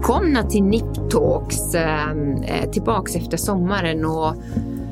Välkomna 0.00 0.42
till 0.42 0.62
Nip 0.62 1.10
Talks, 1.10 1.74
eh, 1.74 2.70
tillbaks 2.72 3.16
efter 3.16 3.36
sommaren. 3.36 4.04
Och 4.04 4.34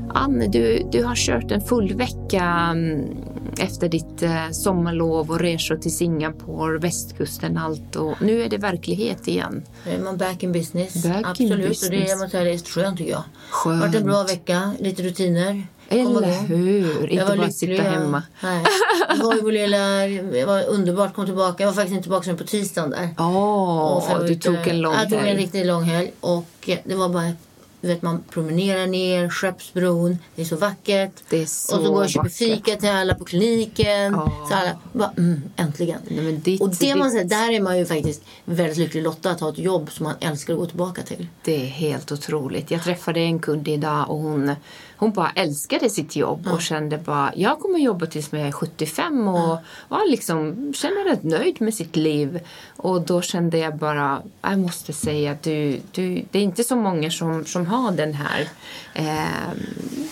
Anne, 0.09 0.47
du, 0.47 0.89
du 0.93 1.05
har 1.05 1.15
kört 1.17 1.51
en 1.51 1.61
full 1.61 1.95
vecka 1.95 2.45
mm, 2.73 3.17
efter 3.59 3.89
ditt 3.89 4.23
eh, 4.23 4.51
sommarlov 4.51 5.31
och 5.31 5.41
resor 5.41 5.77
till 5.77 5.97
Singapore, 5.97 6.79
västkusten, 6.79 7.57
allt. 7.57 7.97
Och 7.97 8.23
nu 8.23 8.43
är 8.43 8.49
det 8.49 8.59
verklighet 8.59 9.29
igen. 9.29 9.63
Nu 9.87 9.93
är 9.93 10.01
man 10.01 10.17
back 10.17 10.43
in 10.43 10.53
business. 10.53 11.03
Back 11.03 11.17
in 11.17 11.25
Absolut. 11.25 11.69
business. 11.69 11.85
Och 11.85 11.91
det, 11.91 12.09
jag 12.09 12.19
måste 12.19 12.31
säga, 12.31 12.45
det 12.45 12.51
är 12.51 12.59
skönt 12.59 12.99
tycker 12.99 13.13
jag. 13.13 13.23
Skönt. 13.51 13.81
Det 13.81 13.87
har 13.87 13.93
varit 13.93 14.01
en 14.01 14.07
bra 14.07 14.23
vecka, 14.23 14.73
lite 14.79 15.03
rutiner. 15.03 15.67
Komma 15.91 16.19
Eller 16.19 16.33
hur? 16.33 17.09
Inte 17.11 17.25
bara 17.25 17.35
lycklig, 17.35 17.55
sitta 17.55 17.83
hemma. 17.83 18.23
Nej. 18.43 18.65
Jag 19.09 19.25
var 19.43 19.53
i 19.53 20.19
det 20.33 20.45
var 20.45 20.65
underbart, 20.69 21.15
kom 21.15 21.27
tillbaka. 21.27 21.63
Jag 21.63 21.69
var 21.69 21.75
faktiskt 21.75 21.93
inte 21.93 22.03
tillbaka 22.03 22.25
förrän 22.25 22.37
på 22.39 22.45
tisdagen 22.45 22.91
där. 22.91 23.09
Var 23.17 24.29
du 24.29 24.35
tog 24.35 24.55
en 24.69 24.81
lång 24.81 24.95
Jag 24.95 25.09
tog 25.11 25.19
en 25.19 25.25
helg. 25.25 25.39
riktigt 25.43 25.67
lång 25.67 25.83
helg. 25.83 26.13
Och 26.21 26.45
det 26.85 26.95
var 26.95 27.09
bara, 27.09 27.33
du 27.81 27.89
vet 27.89 28.03
man 28.03 28.23
promenerar 28.31 28.87
ner 28.87 29.29
Skeppsbron. 29.31 30.19
Det 30.35 30.43
är 30.43 30.47
så 30.47 30.57
vackert. 30.57 31.13
Det 31.29 31.43
är 31.43 31.47
så 31.47 31.77
och 31.77 31.83
så 31.83 31.89
går 31.89 31.97
jag 31.99 32.05
och 32.05 32.11
köper 32.11 32.29
fika 32.29 32.77
till 32.77 32.89
alla 32.89 33.15
på 33.15 33.25
kliniken. 33.25 34.13
Ja. 34.13 34.47
Så 34.49 34.55
alla 34.55 34.71
bara, 34.93 35.11
mm, 35.17 35.43
äntligen. 35.57 35.99
Nej, 36.09 36.25
men 36.25 36.41
ditt- 36.41 36.61
och 36.61 36.69
det 36.71 36.95
man 36.95 37.11
säger, 37.11 37.25
där 37.25 37.53
är 37.53 37.61
man 37.61 37.79
ju 37.79 37.87
faktiskt 37.87 38.23
väldigt 38.45 38.79
lycklig 38.79 39.03
lottad 39.03 39.31
att 39.31 39.41
ha 39.41 39.49
ett 39.49 39.59
jobb 39.59 39.91
som 39.93 40.05
man 40.05 40.15
älskar 40.21 40.53
att 40.53 40.59
gå 40.59 40.67
tillbaka 40.67 41.03
till. 41.03 41.27
Det 41.45 41.55
är 41.63 41.67
helt 41.67 42.13
otroligt. 42.13 42.71
Jag 42.71 42.83
träffade 42.85 43.21
en 43.21 43.39
kund 43.39 43.69
idag 43.69 44.11
och 44.11 44.19
hon, 44.19 44.53
hon 44.99 45.13
bara 45.13 45.31
älskade 45.35 45.91
sitt 45.91 46.17
jobb 46.17 46.49
och 46.53 46.63
kände 46.63 46.99
bara 46.99 47.33
jag 47.37 47.59
kommer 47.61 47.79
jobba 47.79 48.07
tills 48.07 48.33
jag 48.33 48.43
är 48.43 48.53
75 48.53 49.29
och 49.29 49.59
var 49.89 50.11
liksom, 50.11 50.73
känner 50.77 51.05
rätt 51.11 51.23
nöjd 51.23 51.61
med 51.61 51.75
sitt 51.75 51.97
liv. 51.97 52.41
Och 52.77 53.01
då 53.03 53.23
kände 53.23 53.59
jag 53.59 53.77
bara, 53.77 54.23
jag 54.43 54.59
måste 54.59 54.93
säga 54.93 55.37
du, 55.43 55.81
du 55.93 56.23
det 56.31 56.39
är 56.39 56.43
inte 56.43 56.65
så 56.65 56.77
många 56.77 57.11
som, 57.11 57.45
som 57.45 57.67
har 57.67 57.93
den 57.93 58.15
här 58.15 58.49
eh, 58.95 59.53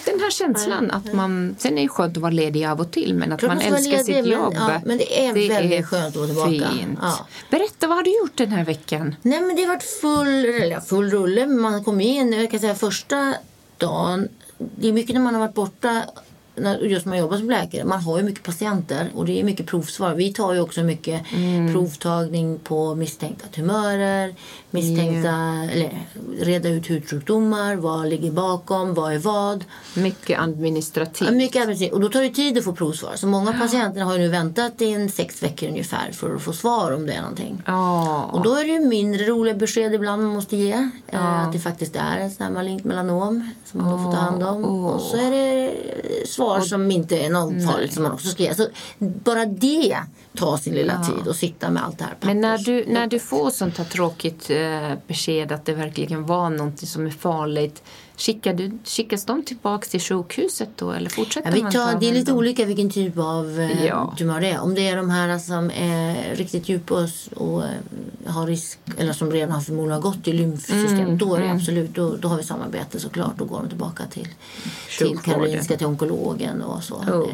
den 0.04 0.20
här 0.20 0.30
känslan 0.30 0.90
att 0.90 1.12
man, 1.12 1.56
sen 1.58 1.78
är 1.78 1.82
det 1.82 1.88
skönt 1.88 2.16
att 2.16 2.22
vara 2.22 2.32
ledig 2.32 2.64
av 2.64 2.80
och 2.80 2.90
till 2.90 3.14
men 3.14 3.32
att 3.32 3.42
man 3.42 3.60
älskar 3.60 3.98
sitt 3.98 4.16
men- 4.16 4.26
jobb. 4.26 4.54
ja, 4.56 4.80
men 4.84 4.98
det 4.98 5.26
är 5.26 5.48
väldigt 5.48 5.86
skönt 5.86 6.16
att 6.16 6.30
vara 6.30 6.48
tillbaka. 6.48 6.72
Fint. 6.72 6.98
Ja. 7.02 7.26
Berätta, 7.50 7.86
vad 7.86 7.96
har 7.96 8.02
du 8.02 8.18
gjort 8.18 8.36
den 8.36 8.52
här 8.52 8.64
veckan? 8.64 9.16
Nej 9.22 9.40
men 9.40 9.56
det 9.56 9.62
har 9.62 9.68
varit 9.68 10.00
full, 10.00 10.44
eller 10.62 10.80
full 10.80 11.10
rulle. 11.10 11.46
Man 11.46 11.84
kom 11.84 12.00
in, 12.00 12.32
jag 12.32 12.50
kan 12.50 12.60
säga 12.60 12.74
första 12.74 13.34
dagen. 13.78 14.28
Det 14.58 14.88
är 14.88 14.92
mycket 14.92 15.14
när 15.14 15.22
man 15.22 15.34
har 15.34 15.40
varit 15.40 15.54
borta. 15.54 16.02
När, 16.58 16.78
just 16.78 17.06
när 17.06 17.10
man 17.10 17.18
jobbar 17.18 17.36
som 17.36 17.50
läkare. 17.50 17.84
Man 17.84 18.00
har 18.00 18.18
ju 18.18 18.24
mycket 18.24 18.42
patienter 18.42 19.10
och 19.14 19.26
det 19.26 19.40
är 19.40 19.44
mycket 19.44 19.66
provsvar. 19.66 20.14
Vi 20.14 20.32
tar 20.32 20.52
ju 20.54 20.60
också 20.60 20.82
mycket 20.82 21.22
provtagning 21.72 22.58
på 22.58 22.94
misstänkta 22.94 23.46
tumörer. 23.48 24.34
Misstänkta, 24.70 25.36
eller 25.72 25.98
reda 26.40 26.68
ut 26.68 26.90
hudsjukdomar. 26.90 27.76
Vad 27.76 28.08
ligger 28.08 28.30
bakom? 28.30 28.94
Vad 28.94 29.12
är 29.12 29.18
vad? 29.18 29.64
Mycket 29.94 30.40
administrativt. 30.40 31.28
Ja, 31.28 31.34
mycket 31.36 31.62
arbetstid. 31.62 31.92
Och 31.92 32.00
då 32.00 32.08
tar 32.08 32.22
det 32.22 32.30
tid 32.30 32.58
att 32.58 32.64
få 32.64 32.72
provsvar. 32.72 33.12
Så 33.16 33.26
många 33.26 33.52
patienter 33.52 34.00
har 34.00 34.12
ju 34.12 34.18
nu 34.18 34.28
väntat 34.28 34.82
i 34.82 34.92
en 34.92 35.10
sex 35.10 35.42
veckor 35.42 35.68
ungefär 35.68 36.12
för 36.12 36.34
att 36.34 36.42
få 36.42 36.52
svar 36.52 36.92
om 36.92 37.06
det 37.06 37.12
är 37.12 37.20
någonting. 37.20 37.62
Ja. 37.66 38.24
Och 38.32 38.42
då 38.42 38.54
är 38.54 38.64
det 38.64 38.70
ju 38.70 38.80
mindre 38.80 39.24
roliga 39.24 39.54
besked 39.54 39.94
ibland 39.94 40.22
man 40.22 40.32
måste 40.34 40.56
ge. 40.56 40.90
Eh, 41.08 41.42
Att 41.46 41.52
det 41.52 41.58
faktiskt 41.58 41.96
är 41.96 42.30
en 42.38 42.52
malignt 42.52 42.84
melanom 42.84 43.50
som 43.66 43.80
man 43.80 43.90
då 43.90 43.98
får 44.04 44.12
ta 44.12 44.18
hand 44.18 44.42
om. 44.42 44.64
Åh. 44.64 44.86
Och 44.86 45.00
så 45.00 45.16
är 45.16 45.30
det 45.30 45.72
svar 46.28 46.60
som 46.60 46.90
inte 46.90 47.18
är 47.18 47.30
något 47.30 47.64
farligt 47.66 47.92
som 47.94 48.02
man 48.02 48.12
också 48.12 48.28
ska 48.28 48.42
ge. 48.42 48.54
Så 48.54 48.66
bara 48.98 49.46
det 49.46 49.96
tar 50.36 50.56
sin 50.56 50.74
lilla 50.74 51.04
tid 51.04 51.28
att 51.28 51.36
sitta 51.36 51.70
med 51.70 51.84
allt 51.84 51.98
det 51.98 52.04
här 52.04 52.14
Men 52.20 52.40
när 52.40 52.58
pappers- 52.58 52.64
du, 52.64 52.84
när 52.88 53.06
du 53.06 53.18
får 53.18 53.50
sånt 53.50 53.78
här 53.78 53.84
tråkigt 53.84 54.50
eh, 54.50 54.92
besked 55.06 55.52
att 55.52 55.64
det 55.64 55.72
verkligen 55.74 56.26
var 56.26 56.50
något 56.50 56.80
som 56.88 57.06
är 57.06 57.10
farligt, 57.10 57.82
skickar 58.16 58.54
du, 58.54 58.78
skickas 58.84 59.24
de 59.24 59.42
tillbaka 59.42 59.86
till 59.86 60.00
sjukhuset 60.00 60.68
då 60.76 60.90
eller 60.90 61.10
fortsätter 61.10 61.48
Ja, 61.48 61.54
vi 61.54 61.62
man 61.62 61.72
tar, 61.72 61.92
ta 61.92 61.98
det 61.98 62.08
är 62.08 62.12
lite 62.14 62.32
om- 62.32 62.38
olika 62.38 62.64
vilken 62.64 62.90
typ 62.90 63.18
av 63.18 63.60
eh, 63.60 63.84
Ja. 63.86 64.14
tumör 64.18 64.40
det 64.40 64.50
är. 64.50 64.60
Om 64.60 64.74
det 64.74 64.88
är 64.88 64.96
de 64.96 65.10
här 65.10 65.38
som 65.38 65.70
är 65.70 66.34
riktigt 66.36 66.68
djupa 66.68 66.94
och, 66.94 67.08
och 67.36 67.64
eh, 67.64 67.70
har 68.26 68.46
risk, 68.46 68.78
eller 68.98 69.12
som 69.12 69.30
redan 69.32 69.50
har 69.54 69.60
förmodligen 69.60 70.00
gått 70.00 70.28
i 70.28 70.32
lymfsystemet, 70.32 70.96
Mm, 71.06 71.18
då 71.18 71.34
är 71.34 71.40
det 71.40 71.50
absolut, 71.50 71.94
då, 71.94 72.16
då 72.16 72.28
har 72.28 72.36
vi 72.36 72.42
samarbete 72.42 73.00
såklart. 73.00 73.32
Då 73.38 73.44
går 73.44 73.58
de 73.62 73.68
tillbaka 73.68 74.02
till, 74.10 74.28
till. 74.98 75.18
Karolinska, 75.18 75.76
till 75.76 75.86
onkologen 75.86 76.62
och 76.62 76.82
så. 76.82 76.94
Oh. 76.94 77.28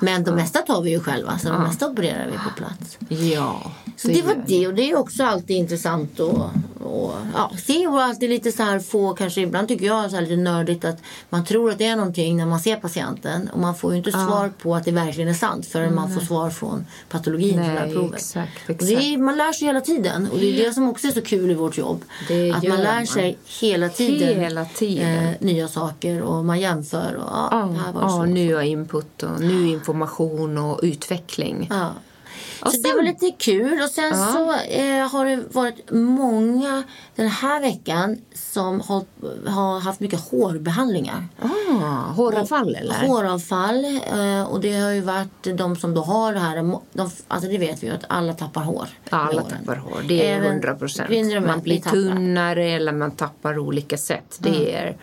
Men 0.00 0.24
de 0.24 0.34
mesta 0.34 0.58
tar 0.58 0.82
vi 0.82 0.90
ju 0.90 1.00
själva, 1.00 1.38
så 1.38 1.48
de 1.48 1.62
mesta 1.62 1.88
opererar 1.88 2.26
vi 2.26 2.32
på 2.32 2.50
plats. 2.56 2.98
Ja. 3.32 3.72
Så 3.96 4.08
det 4.08 4.22
var 4.22 4.44
det 4.46 4.66
och 4.66 4.74
det 4.74 4.90
är 4.90 4.98
också 4.98 5.24
alltid 5.24 5.56
intressant 5.56 6.20
att 6.20 6.50
och, 6.84 7.12
ja, 7.34 7.50
se 7.66 7.86
och 7.86 8.02
alltid 8.02 8.30
lite 8.30 8.52
så 8.52 8.62
här 8.62 8.78
få, 8.78 9.14
kanske 9.14 9.40
ibland 9.40 9.68
tycker 9.68 9.86
jag 9.86 9.89
så 10.08 10.14
här 10.16 10.22
lite 10.22 10.36
nördigt 10.36 10.84
att 10.84 10.96
man 11.30 11.44
tror 11.44 11.70
att 11.70 11.78
det 11.78 11.86
är 11.86 11.96
någonting 11.96 12.36
när 12.36 12.46
man 12.46 12.60
ser 12.60 12.76
patienten 12.76 13.48
och 13.52 13.58
man 13.58 13.74
får 13.74 13.92
ju 13.92 13.98
inte 13.98 14.12
svar 14.12 14.52
på 14.62 14.74
att 14.76 14.84
det 14.84 14.92
verkligen 14.92 15.28
är 15.30 15.34
sant 15.34 15.66
förrän 15.66 15.94
man 15.94 16.14
får 16.14 16.20
svar 16.20 16.50
från 16.50 16.86
patologin 17.08 17.56
det 17.56 17.62
Nej, 17.84 17.92
provet. 17.92 18.14
exakt, 18.14 18.66
det 18.66 18.94
är, 18.94 19.18
man 19.18 19.36
lär 19.36 19.52
sig 19.52 19.66
hela 19.66 19.80
tiden 19.80 20.28
och 20.32 20.38
det 20.38 20.60
är 20.60 20.64
det 20.66 20.72
som 20.74 20.88
också 20.88 21.06
är 21.06 21.10
så 21.12 21.20
kul 21.22 21.50
i 21.50 21.54
vårt 21.54 21.78
jobb. 21.78 22.04
Det 22.28 22.50
att 22.50 22.62
man 22.68 22.78
lär 22.80 22.94
man. 22.94 23.06
sig 23.06 23.38
hela 23.60 23.88
tiden, 23.88 24.40
Hela 24.40 24.64
tiden. 24.64 25.24
Eh, 25.26 25.34
nya 25.40 25.68
saker 25.68 26.22
och 26.22 26.44
man 26.44 26.60
jämför 26.60 27.14
och 27.14 27.24
ja, 27.32 27.68
det 27.72 27.78
här 27.78 27.92
Ja, 27.94 28.00
var 28.00 28.08
så. 28.08 28.16
ja, 28.16 28.24
nya 28.24 28.64
input 28.64 29.22
och 29.22 29.40
ny 29.40 29.68
information 29.72 30.58
och 30.58 30.80
utveckling. 30.82 31.66
Ja. 31.70 31.88
Så 32.62 32.76
det 32.76 32.88
sen- 32.88 32.96
var 32.96 33.02
lite 33.02 33.30
kul. 33.38 33.82
Och 33.82 33.90
sen 33.90 34.10
Ja. 34.18 34.32
så 34.32 34.72
eh, 34.72 35.08
har 35.08 35.24
det 35.26 35.44
varit 35.52 35.90
många 35.90 36.82
den 37.16 37.28
här 37.28 37.60
veckan 37.60 38.18
som 38.34 38.80
har, 38.80 39.04
har 39.50 39.80
haft 39.80 40.00
mycket 40.00 40.20
hårbehandlingar. 40.20 41.24
Ah, 41.42 42.12
håravfall 42.12 42.74
eller? 42.74 42.94
Håravfall. 42.94 43.84
Eh, 43.84 44.42
och 44.42 44.60
det 44.60 44.76
har 44.80 44.90
ju 44.90 45.00
varit 45.00 45.58
de 45.58 45.76
som 45.76 45.94
då 45.94 46.00
har 46.02 46.32
det 46.32 46.38
här. 46.40 46.56
De, 46.56 46.80
alltså 47.28 47.48
det 47.48 47.58
vet 47.58 47.82
vi 47.82 47.86
ju 47.86 47.92
att 47.92 48.04
alla 48.08 48.32
tappar 48.34 48.62
hår. 48.62 48.86
Alla 49.10 49.42
tappar 49.42 49.76
hår, 49.76 50.00
det 50.08 50.26
är 50.30 50.40
100 50.44 50.74
procent. 50.74 51.10
Man 51.46 51.60
blir 51.60 51.80
tappar. 51.80 51.96
Mm. 51.96 52.16
tunnare 52.16 52.64
eller 52.70 52.92
man 52.92 53.10
tappar 53.10 53.58
olika 53.58 53.96
sätt. 53.98 54.36
Det 54.38 54.74
är, 54.76 54.96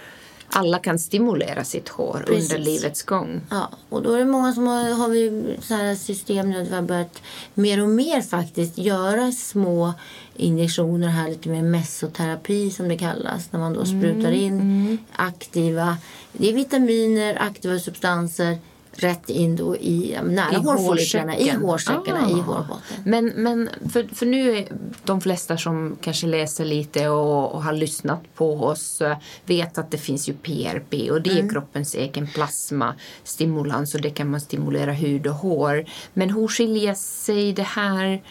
alla 0.49 0.79
kan 0.79 0.99
stimulera 0.99 1.63
sitt 1.63 1.89
hår 1.89 2.23
Precis. 2.27 2.53
under 2.53 2.65
livets 2.65 3.03
gång. 3.03 3.41
Ja, 3.49 3.69
och 3.89 4.01
då 4.01 4.13
är 4.13 4.19
det 4.19 4.25
många 4.25 4.53
som 4.53 4.67
har, 4.67 4.93
har 4.93 5.09
vi 5.09 5.55
så 5.61 5.73
här 5.73 5.95
system 5.95 6.49
nu 6.49 6.61
att 6.61 6.67
vi 6.67 6.75
har 6.75 6.81
börjat 6.81 7.21
mer 7.53 7.81
och 7.81 7.89
mer 7.89 8.21
faktiskt 8.21 8.77
göra 8.77 9.31
små 9.31 9.93
injektioner 10.35 11.07
här, 11.07 11.29
lite 11.29 11.49
mer 11.49 11.61
mesoterapi 11.61 12.71
som 12.71 12.87
det 12.87 12.97
kallas, 12.97 13.51
när 13.51 13.59
man 13.59 13.73
då 13.73 13.85
sprutar 13.85 14.31
in 14.31 14.97
aktiva, 15.11 15.97
det 16.31 16.49
är 16.49 16.53
vitaminer, 16.53 17.37
aktiva 17.41 17.79
substanser 17.79 18.57
rätt 18.91 19.29
in 19.29 19.55
då 19.55 19.75
i 19.75 20.17
nära 20.23 20.51
I 20.51 20.55
hårfolliklarna, 20.55 21.37
i 21.37 21.49
hårsäckarna, 21.49 22.21
Ah. 22.25 22.29
i 22.29 22.33
hårbotten. 22.41 22.77
Men, 23.05 23.25
men 23.35 23.69
för, 23.93 24.07
för 24.15 24.25
nu 24.25 24.57
är 24.57 24.67
de 25.03 25.21
flesta 25.21 25.57
som 25.57 25.97
kanske 26.01 26.27
läser 26.27 26.65
lite 26.65 27.09
och, 27.09 27.51
och 27.51 27.63
har 27.63 27.73
lyssnat 27.73 28.35
på 28.35 28.53
oss 28.63 29.01
eh, 29.01 29.17
vet 29.45 29.77
att 29.77 29.91
det 29.91 29.97
finns 29.97 30.29
ju 30.29 30.33
PRP 30.33 31.11
och 31.11 31.21
det 31.21 31.29
Mm. 31.31 31.45
är 31.45 31.49
kroppens 31.51 31.95
egen 31.95 32.27
plasmastimulans 32.27 33.95
och 33.95 34.01
det 34.01 34.09
kan 34.09 34.29
man 34.31 34.41
stimulera 34.41 34.91
hud 34.91 35.27
och 35.27 35.33
hår. 35.35 35.85
Men 36.13 36.29
hur 36.29 36.47
skiljer 36.47 36.93
sig 36.93 37.53
det 37.53 37.63
här, 37.63 38.23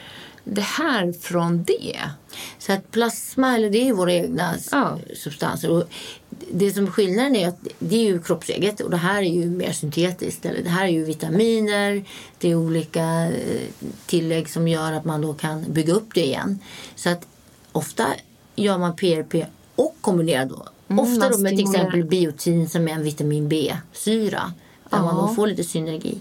det 0.44 0.60
här 0.60 1.12
från 1.12 1.64
det? 1.64 1.96
Så 2.58 2.72
att 2.72 2.90
plasma, 2.90 3.54
eller 3.54 3.70
det 3.70 3.88
är 3.88 3.92
våra 3.92 4.12
egna 4.12 4.54
Ja. 4.72 4.98
substanser. 5.16 5.70
Och 5.70 5.84
det 6.52 6.72
som 6.72 6.86
skillnaden 6.86 7.36
är 7.36 7.48
att 7.48 7.66
det 7.78 7.96
är 7.96 8.02
ju 8.04 8.22
kroppseget 8.22 8.80
och 8.80 8.90
det 8.90 8.96
här 8.96 9.18
är 9.22 9.30
ju 9.30 9.46
mer 9.46 9.72
syntetiskt. 9.72 10.46
Eller 10.46 10.62
det 10.62 10.68
här 10.68 10.84
är 10.84 10.90
ju 10.90 11.04
vitaminer, 11.04 12.04
det 12.38 12.50
är 12.50 12.54
olika 12.54 13.04
eh, 13.26 13.60
tillägg 14.06 14.48
som 14.50 14.68
gör 14.68 14.92
att 14.92 15.04
man 15.04 15.20
då 15.22 15.34
kan 15.34 15.64
bygga 15.72 15.92
upp 15.92 16.14
det 16.14 16.24
igen. 16.26 16.58
Så 16.96 17.10
att 17.10 17.26
ofta 17.72 18.06
gör 18.56 18.78
man 18.78 18.96
PRP 18.96 19.34
och 19.76 19.96
kombinerar 20.00 20.46
då. 20.46 20.66
Mm, 20.88 20.98
ofta 21.04 21.20
man 21.20 21.30
då 21.32 21.38
med 21.38 21.56
till 21.56 21.66
exempel 21.70 22.04
biotin 22.04 22.68
som 22.68 22.88
är 22.88 22.92
en 22.92 23.02
vitamin 23.02 23.48
B-syra. 23.48 24.52
Där 24.90 24.98
man 24.98 25.16
Ja. 25.16 25.26
då 25.28 25.34
får 25.34 25.46
lite 25.46 25.64
synergi. 25.64 26.18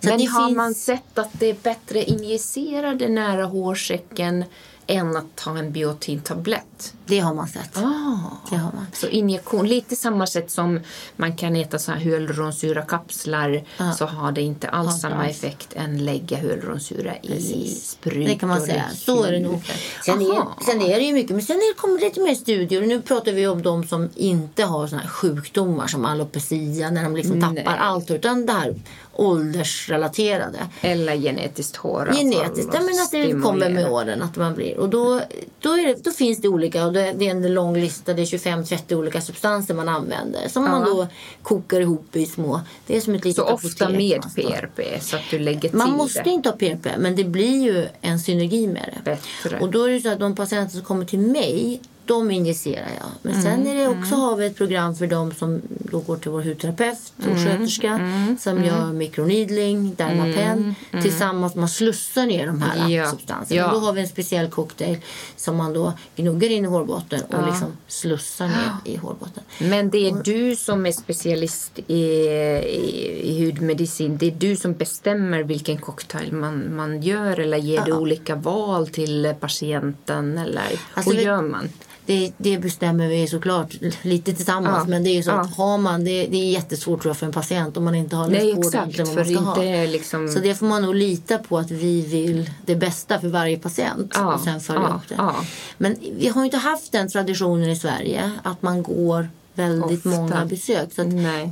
Så 0.00 0.08
Men 0.08 0.26
har 0.26 0.46
finns- 0.46 0.56
man 0.56 0.74
sett 0.74 1.18
att 1.18 1.30
det 1.32 1.46
är 1.50 1.56
bättre 1.62 2.04
injicerade 2.04 3.08
nära 3.08 3.44
hårsäcken 3.44 4.44
än 4.86 5.16
att 5.16 5.36
ta 5.36 5.58
en 5.58 5.72
biotintablett? 5.72 6.94
Det 7.06 7.18
har 7.18 7.34
man 7.34 7.48
sett. 7.48 7.76
Ah. 7.76 8.18
Det 8.50 8.56
har 8.56 8.72
man. 8.72 8.86
Så 8.92 9.08
injektion, 9.08 9.68
lite 9.68 9.96
samma 9.96 10.26
sätt 10.26 10.50
som 10.50 10.80
man 11.16 11.36
kan 11.36 11.56
äta 11.56 11.78
så 11.78 11.92
här 11.92 11.98
hyaluronsyrakapslar 11.98 13.64
så 13.98 14.06
har 14.06 14.32
det 14.32 14.42
inte 14.42 14.68
alls 14.68 14.88
inte 14.88 15.00
samma 15.00 15.24
alls. 15.24 15.30
effekt 15.30 15.72
än 15.72 16.04
lägga 16.04 16.36
hyaluronsyra 16.36 17.16
i 17.16 17.68
sprutor. 17.68 18.20
Det 18.20 18.34
kan 18.34 18.48
man 18.48 18.60
säga. 18.60 18.84
Så 18.94 19.24
är 19.24 19.32
det 19.32 19.40
nog. 19.40 19.62
Sen 20.04 20.20
är, 20.20 20.64
sen 20.64 20.82
är 20.82 20.96
det 20.98 21.04
ju 21.04 21.12
mycket, 21.12 21.30
men 21.30 21.42
sen 21.42 21.56
är 21.56 21.74
det, 21.74 21.80
kommer 21.80 21.98
det 21.98 22.04
lite 22.04 22.20
mer 22.20 22.34
studier. 22.34 22.82
Nu 22.82 23.02
pratar 23.02 23.32
vi 23.32 23.46
om 23.46 23.62
de 23.62 23.86
som 23.86 24.10
inte 24.14 24.64
har 24.64 24.86
såna 24.86 25.02
här 25.02 25.08
sjukdomar 25.08 25.86
som 25.86 26.04
alopecia, 26.04 26.90
när 26.90 27.04
de 27.04 27.16
liksom 27.16 27.40
tappar 27.40 27.54
Nej. 27.54 27.64
allt. 27.66 28.10
Utan 28.10 28.46
det 28.46 28.52
här 28.52 28.74
åldersrelaterade. 29.14 30.58
Eller 30.80 31.16
genetiskt 31.16 31.76
håravfall. 31.76 32.16
Genetiskt, 32.16 32.68
och 32.68 32.74
ja, 32.74 32.80
men 32.80 33.00
att 33.02 33.10
det 33.10 33.42
kommer 33.42 33.70
med 33.70 33.90
åren. 33.90 34.22
Att 34.22 34.36
man 34.36 34.54
blir. 34.54 34.78
Och 34.78 34.88
då, 34.88 35.20
då, 35.60 35.76
det, 35.76 36.04
då 36.04 36.10
finns 36.10 36.40
det 36.40 36.48
olika. 36.48 36.86
Och 36.86 36.92
det, 36.92 37.14
det 37.18 37.26
är 37.26 37.30
en 37.30 37.54
lång 37.54 37.76
lista. 37.76 38.14
Det 38.14 38.22
är 38.22 38.26
25-30 38.26 38.94
olika 38.94 39.20
substanser 39.20 39.74
man 39.74 39.88
använder. 39.88 40.48
Som 40.48 40.64
man 40.64 40.84
då 40.84 41.06
kokar 41.42 41.80
ihop 41.80 42.16
i 42.16 42.26
små. 42.26 42.60
Det 42.86 42.96
är 42.96 43.00
som 43.00 43.14
ett 43.14 43.24
litet 43.24 43.46
Så 43.46 43.52
ofta 43.52 43.84
apotek 43.84 43.98
med 43.98 44.16
någonstans. 44.16 44.60
PRP 44.74 45.02
så 45.02 45.16
att 45.16 45.22
du 45.30 45.38
lägger 45.38 45.68
till 45.68 45.78
Man 45.78 45.90
måste 45.90 46.30
inte 46.30 46.48
ha 46.48 46.56
PRP, 46.56 46.86
men 46.98 47.16
det 47.16 47.24
blir 47.24 47.62
ju 47.62 47.86
en 48.00 48.20
synergi 48.20 48.66
med 48.66 48.94
det. 48.94 49.10
Bättre. 49.10 49.60
Och 49.60 49.70
då 49.70 49.82
är 49.84 49.92
det 49.92 50.00
så 50.00 50.08
att 50.08 50.20
de 50.20 50.34
patienter 50.34 50.72
som 50.72 50.84
kommer 50.84 51.04
till 51.04 51.18
mig, 51.18 51.80
de 52.06 52.30
injicerar 52.30 52.88
jag. 52.98 53.06
Men 53.22 53.42
sen 53.42 53.66
är 53.66 53.74
det 53.74 53.88
också 53.88 54.14
har 54.14 54.36
vi 54.36 54.46
ett 54.46 54.56
program 54.56 54.94
för 54.94 55.06
de 55.06 55.32
som 55.32 55.60
då 55.68 55.98
går 56.00 56.16
till 56.16 56.30
vår 56.30 56.42
hudterapeut 56.42 56.98
och 57.18 57.38
sköterska 57.44 58.00
som 58.40 58.64
gör 58.64 58.92
mikroneedling, 58.92 59.94
Dermapen 59.94 60.74
tillsammans. 61.02 61.54
Man 61.54 61.68
slussar 61.68 62.26
ner 62.26 62.46
de 62.46 62.62
här 62.62 62.88
Ja. 62.88 63.10
substanserna. 63.10 63.60
Ja. 63.60 63.70
Då 63.72 63.78
har 63.78 63.92
vi 63.92 64.00
en 64.00 64.08
speciell 64.08 64.50
cocktail 64.50 64.98
som 65.36 65.56
man 65.56 65.72
då 65.72 65.92
gnuggar 66.16 66.48
in 66.50 66.64
i 66.64 66.68
hårbotten 66.68 67.20
och 67.22 67.46
liksom 67.46 67.72
slussar 67.88 68.46
ner 68.46 68.72
i 68.84 68.96
hårbotten. 68.96 69.42
Men 69.58 69.90
det 69.90 70.08
är 70.08 70.22
du 70.24 70.56
som 70.56 70.86
är 70.86 70.92
specialist 70.92 71.78
i, 71.86 71.94
i, 71.94 73.20
i 73.22 73.44
hudmedicin. 73.44 74.18
Det 74.18 74.26
är 74.26 74.30
du 74.30 74.56
som 74.56 74.72
bestämmer 74.74 75.42
vilken 75.42 75.78
cocktail 75.78 76.32
man, 76.32 76.76
man 76.76 77.02
gör 77.02 77.40
eller 77.40 77.56
ger 77.58 77.80
du 77.84 77.92
olika 77.92 78.34
val 78.34 78.88
till 78.88 79.34
patienten 79.40 80.38
eller 80.38 80.62
Alltså, 80.94 81.10
hur 81.10 81.18
vi- 81.18 81.24
gör 81.24 81.42
man? 81.42 81.68
Det, 82.06 82.32
det 82.36 82.58
bestämmer 82.58 83.08
vi 83.08 83.26
såklart 83.26 83.74
lite 84.02 84.32
tillsammans. 84.34 84.78
Ja. 84.78 84.90
Men 84.90 85.04
det 85.04 85.10
är 85.10 85.14
ju 85.14 85.22
så 85.22 85.30
att 85.30 85.50
Ja. 85.56 85.64
har 85.64 85.78
man, 85.78 86.04
det, 86.04 86.26
det 86.26 86.36
är 86.36 86.50
jättesvårt 86.50 87.02
tror 87.02 87.10
jag 87.10 87.16
för 87.16 87.26
en 87.26 87.32
patient 87.32 87.76
om 87.76 87.84
man 87.84 87.94
inte 87.94 88.16
har 88.16 88.28
läst 88.28 88.54
på 88.54 88.60
ordentligt 88.60 89.08
vad 89.08 89.16
man 89.16 89.24
ska 89.26 89.38
ha. 89.38 89.84
liksom... 89.86 90.28
Så 90.28 90.38
det 90.38 90.54
får 90.54 90.66
man 90.66 90.82
nog 90.82 90.94
lita 90.94 91.38
på 91.38 91.58
att 91.58 91.70
vi 91.70 92.00
vill 92.00 92.50
det 92.66 92.76
bästa 92.76 93.20
för 93.20 93.28
varje 93.28 93.58
patient 93.58 94.12
Ja, 94.14 94.34
och 94.34 94.40
sen 94.40 94.60
följa 94.60 94.82
ja, 94.82 94.94
upp 94.96 95.08
det. 95.08 95.46
Men 95.78 95.96
vi 96.18 96.28
har 96.28 96.40
ju 96.40 96.44
inte 96.44 96.56
haft 96.56 96.92
den 96.92 97.08
traditionen 97.10 97.70
i 97.70 97.76
Sverige 97.76 98.32
att 98.42 98.62
man 98.62 98.82
går 98.82 99.28
väldigt 99.54 100.06
Ofta. 100.06 100.08
många 100.08 100.44
besök. 100.44 100.92
Så 100.94 101.02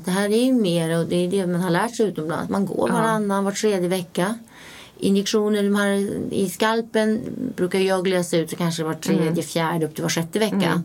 det 0.04 0.10
här 0.10 0.24
är 0.32 0.44
ju 0.44 0.52
mer, 0.52 0.98
och 0.98 1.06
det 1.06 1.16
är 1.16 1.28
det 1.30 1.46
man 1.46 1.60
har 1.60 1.70
lärt 1.70 1.96
sig 1.96 2.06
utomlands, 2.06 2.50
man 2.50 2.66
går 2.66 2.88
varannan, 2.88 3.44
var 3.44 3.52
tredje 3.52 3.88
vecka. 3.88 4.38
Injektioner 5.02 5.62
i 6.34 6.48
skalpen 6.48 7.20
brukar 7.56 7.78
jag 7.78 8.06
läsa 8.06 8.36
ut 8.36 8.50
så 8.50 8.56
kanske 8.56 8.84
var 8.84 8.94
tredje, 8.94 9.28
Mm. 9.28 9.42
fjärde 9.42 9.86
upp 9.86 9.94
till 9.94 10.02
var 10.02 10.10
sjätte 10.10 10.38
vecka. 10.38 10.82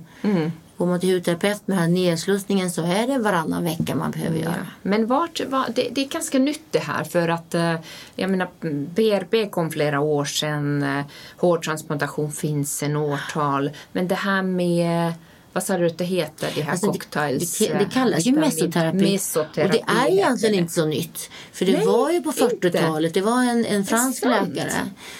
Går 0.77 0.85
man 0.85 0.99
till 0.99 1.13
hudterapeut 1.13 1.61
med 1.67 1.77
den 1.77 1.81
här 1.83 1.87
nedslussningen 1.91 2.71
så 2.71 2.83
är 2.83 3.07
det 3.07 3.17
varannan 3.19 3.63
vecka 3.63 3.95
man 3.95 4.11
behöver 4.11 4.37
göra. 4.39 4.67
Men 4.81 5.07
vart, 5.07 5.41
var, 5.49 5.65
det, 5.75 5.89
det 5.91 6.01
är 6.01 6.07
ganska 6.07 6.39
nytt 6.39 6.61
det 6.71 6.79
här 6.79 7.03
för 7.03 7.29
att 7.29 7.55
eh, 7.55 7.75
jag 8.15 8.29
menar 8.29 8.47
PRP 8.95 9.51
kom 9.51 9.71
flera 9.71 9.99
år 9.99 10.25
sedan, 10.25 10.83
eh, 10.83 11.05
hårtransplantation 11.37 12.31
finns 12.31 12.83
en 12.83 12.95
årtal. 12.95 13.69
Men 13.91 14.07
det 14.07 14.15
här 14.15 14.41
med, 14.41 15.13
vad 15.57 15.63
sa 15.63 15.77
du 15.77 15.85
att 15.87 15.97
det 15.97 16.05
heter, 16.05 16.49
det 16.55 16.61
här 16.61 16.71
Alltså, 16.71 16.85
det, 16.91 16.99
cocktails? 16.99 17.57
det, 17.57 17.73
det 17.73 17.89
kallas 17.93 18.25
ju 18.25 18.31
mesoterapi. 18.31 18.97
mesoterapi. 18.97 19.61
Och 19.63 19.71
det 19.71 19.93
är 20.01 20.11
egentligen 20.11 20.55
inte 20.55 20.73
så 20.73 20.85
nytt. 20.85 21.29
För 21.51 21.65
det 21.65 21.71
Nej, 21.77 21.85
var 21.85 22.11
ju 22.11 22.21
på 22.21 22.29
inte. 22.29 22.69
40-talet. 22.69 23.13
Det 23.13 23.21
var 23.21 23.43
en, 23.43 23.65
en 23.65 23.85
fransk 23.85 24.25
läkare 24.25 24.71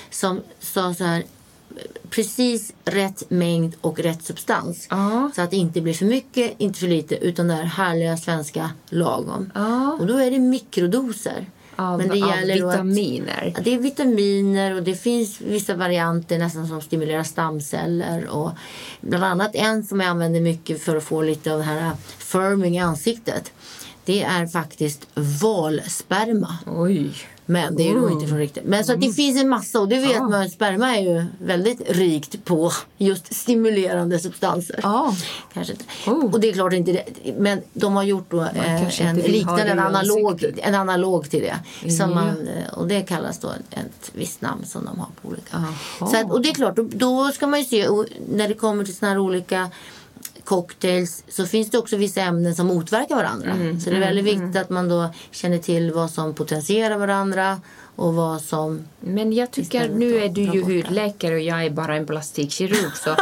som 0.10 0.42
sa 0.60 0.94
så 0.94 1.04
här. 1.04 1.24
Precis 2.10 2.74
rätt 2.86 3.30
mängd 3.30 3.76
och 3.82 4.00
rätt 4.00 4.24
substans. 4.24 4.88
Ja. 4.90 5.32
Så 5.36 5.42
att 5.42 5.52
det 5.52 5.58
inte 5.58 5.82
blir 5.82 5.94
för 5.94 6.06
mycket, 6.06 6.54
inte 6.58 6.80
för 6.80 6.88
lite. 6.88 7.16
Utan 7.16 7.48
det 7.48 7.54
här 7.54 7.64
härliga 7.64 8.18
svenska 8.18 8.70
lagom. 8.90 9.52
Ja. 9.56 9.98
Och 10.00 10.08
då 10.08 10.18
är 10.18 10.32
det 10.32 10.40
mikrodoser. 10.40 11.46
Av, 11.80 11.98
Men 11.98 12.08
det 12.08 12.24
av 12.24 12.30
gäller 12.30 12.66
att- 12.68 12.74
vitaminer. 12.74 13.54
Ja, 13.56 13.62
det 13.64 13.74
är 13.74 13.80
vitaminer 13.80 14.76
och 14.76 14.84
det 14.84 14.96
finns 14.96 15.42
vissa 15.42 15.76
varianter 15.76 16.38
nästan 16.40 16.68
som 16.68 16.82
stimulerar 16.82 17.24
stamceller. 17.24 18.28
Och 18.28 18.52
bland 19.02 19.24
annat 19.24 19.56
en 19.56 19.84
som 19.84 20.00
jag 20.00 20.10
använder 20.10 20.42
mycket 20.42 20.82
för 20.82 20.96
att 20.96 21.04
få 21.04 21.22
lite 21.22 21.52
av 21.54 21.58
det 21.58 21.64
här 21.66 21.92
firming 22.18 22.76
i 22.76 22.80
ansiktet. 22.80 23.52
Det 24.06 24.24
är 24.24 24.48
faktiskt 24.48 25.08
valsperma. 25.42 26.58
Oj. 26.66 27.12
Men 27.50 27.76
det 27.76 27.90
är 27.90 27.94
nog 27.96 28.12
inte 28.12 28.28
från 28.28 28.38
riktigt. 28.38 28.64
Men 28.66 28.84
så 28.86 28.94
att 28.94 29.02
det 29.02 29.12
finns 29.14 29.42
en 29.42 29.50
massa 29.50 29.80
och 29.80 29.88
det 29.88 30.00
vet 30.00 30.12
Ja. 30.16 30.30
man. 30.30 30.50
Sperma 30.50 30.98
är 30.98 31.02
ju 31.02 31.26
väldigt 31.40 31.82
rikt 31.90 32.46
på 32.46 32.72
just 32.98 33.34
stimulerande 33.34 34.20
substanser. 34.20 34.80
Ja. 34.84 35.16
Kanske 35.54 35.74
inte. 35.74 35.86
Oh. 36.08 36.34
Och 36.34 36.40
det 36.40 36.50
är 36.50 36.54
klart 36.54 36.74
inte 36.74 36.92
det. 36.92 37.34
Men 37.38 37.62
de 37.74 37.96
har 37.96 38.04
gjort 38.04 38.32
då 38.32 38.42
eh, 38.42 39.02
en 39.08 39.16
liknande, 39.18 39.62
en 39.64 39.80
analog, 39.80 40.44
en 40.58 40.76
analog 40.76 41.30
till 41.30 41.42
det. 41.42 41.92
Som 41.92 42.10
Ja. 42.10 42.16
man, 42.16 42.48
eh, 42.48 42.74
och 42.74 42.88
det 42.88 43.02
kallas 43.02 43.40
då 43.40 43.50
ett 43.72 44.12
visst 44.14 44.42
namn 44.42 44.66
som 44.66 44.86
de 44.86 45.00
har 45.00 45.08
på 45.22 45.28
olika. 45.28 45.64
Så 46.00 46.18
att, 46.18 46.32
och 46.32 46.42
det 46.42 46.50
är 46.50 46.54
klart, 46.54 46.76
då, 46.76 46.84
då 46.92 47.32
ska 47.34 47.48
man 47.48 47.60
ju 47.60 47.66
se 47.66 47.88
och 47.88 48.06
när 48.30 48.48
det 48.48 48.54
kommer 48.54 48.86
till 48.86 48.96
såna 48.96 49.12
här 49.12 49.20
olika 49.20 49.70
cocktails 50.48 51.24
så 51.30 51.46
finns 51.46 51.70
det 51.70 51.78
också 51.78 51.98
vissa 51.98 52.22
ämnen 52.22 52.56
som 52.56 52.68
motverkar 52.68 53.16
varandra. 53.16 53.52
Mm, 53.52 53.80
så 53.80 53.90
det 53.90 53.96
är 53.96 54.00
väldigt 54.00 54.26
viktigt 54.26 54.56
att 54.56 54.70
man 54.70 54.90
då 54.90 55.10
känner 55.32 55.58
till 55.58 55.94
vad 55.94 56.12
som 56.12 56.34
potentierar 56.34 56.98
varandra 56.98 57.62
och 57.98 58.14
vad 58.14 58.42
som... 58.42 58.88
Men 59.00 59.34
jag 59.34 59.52
tycker, 59.52 59.90
nu 59.90 60.18
är 60.18 60.30
du 60.30 60.42
ju 60.42 60.64
hudläkare 60.64 61.36
och 61.36 61.42
jag 61.42 61.66
är 61.66 61.70
bara 61.70 61.96
en 61.96 62.06
plastikkirurg. 62.06 62.96
Så 62.96 63.16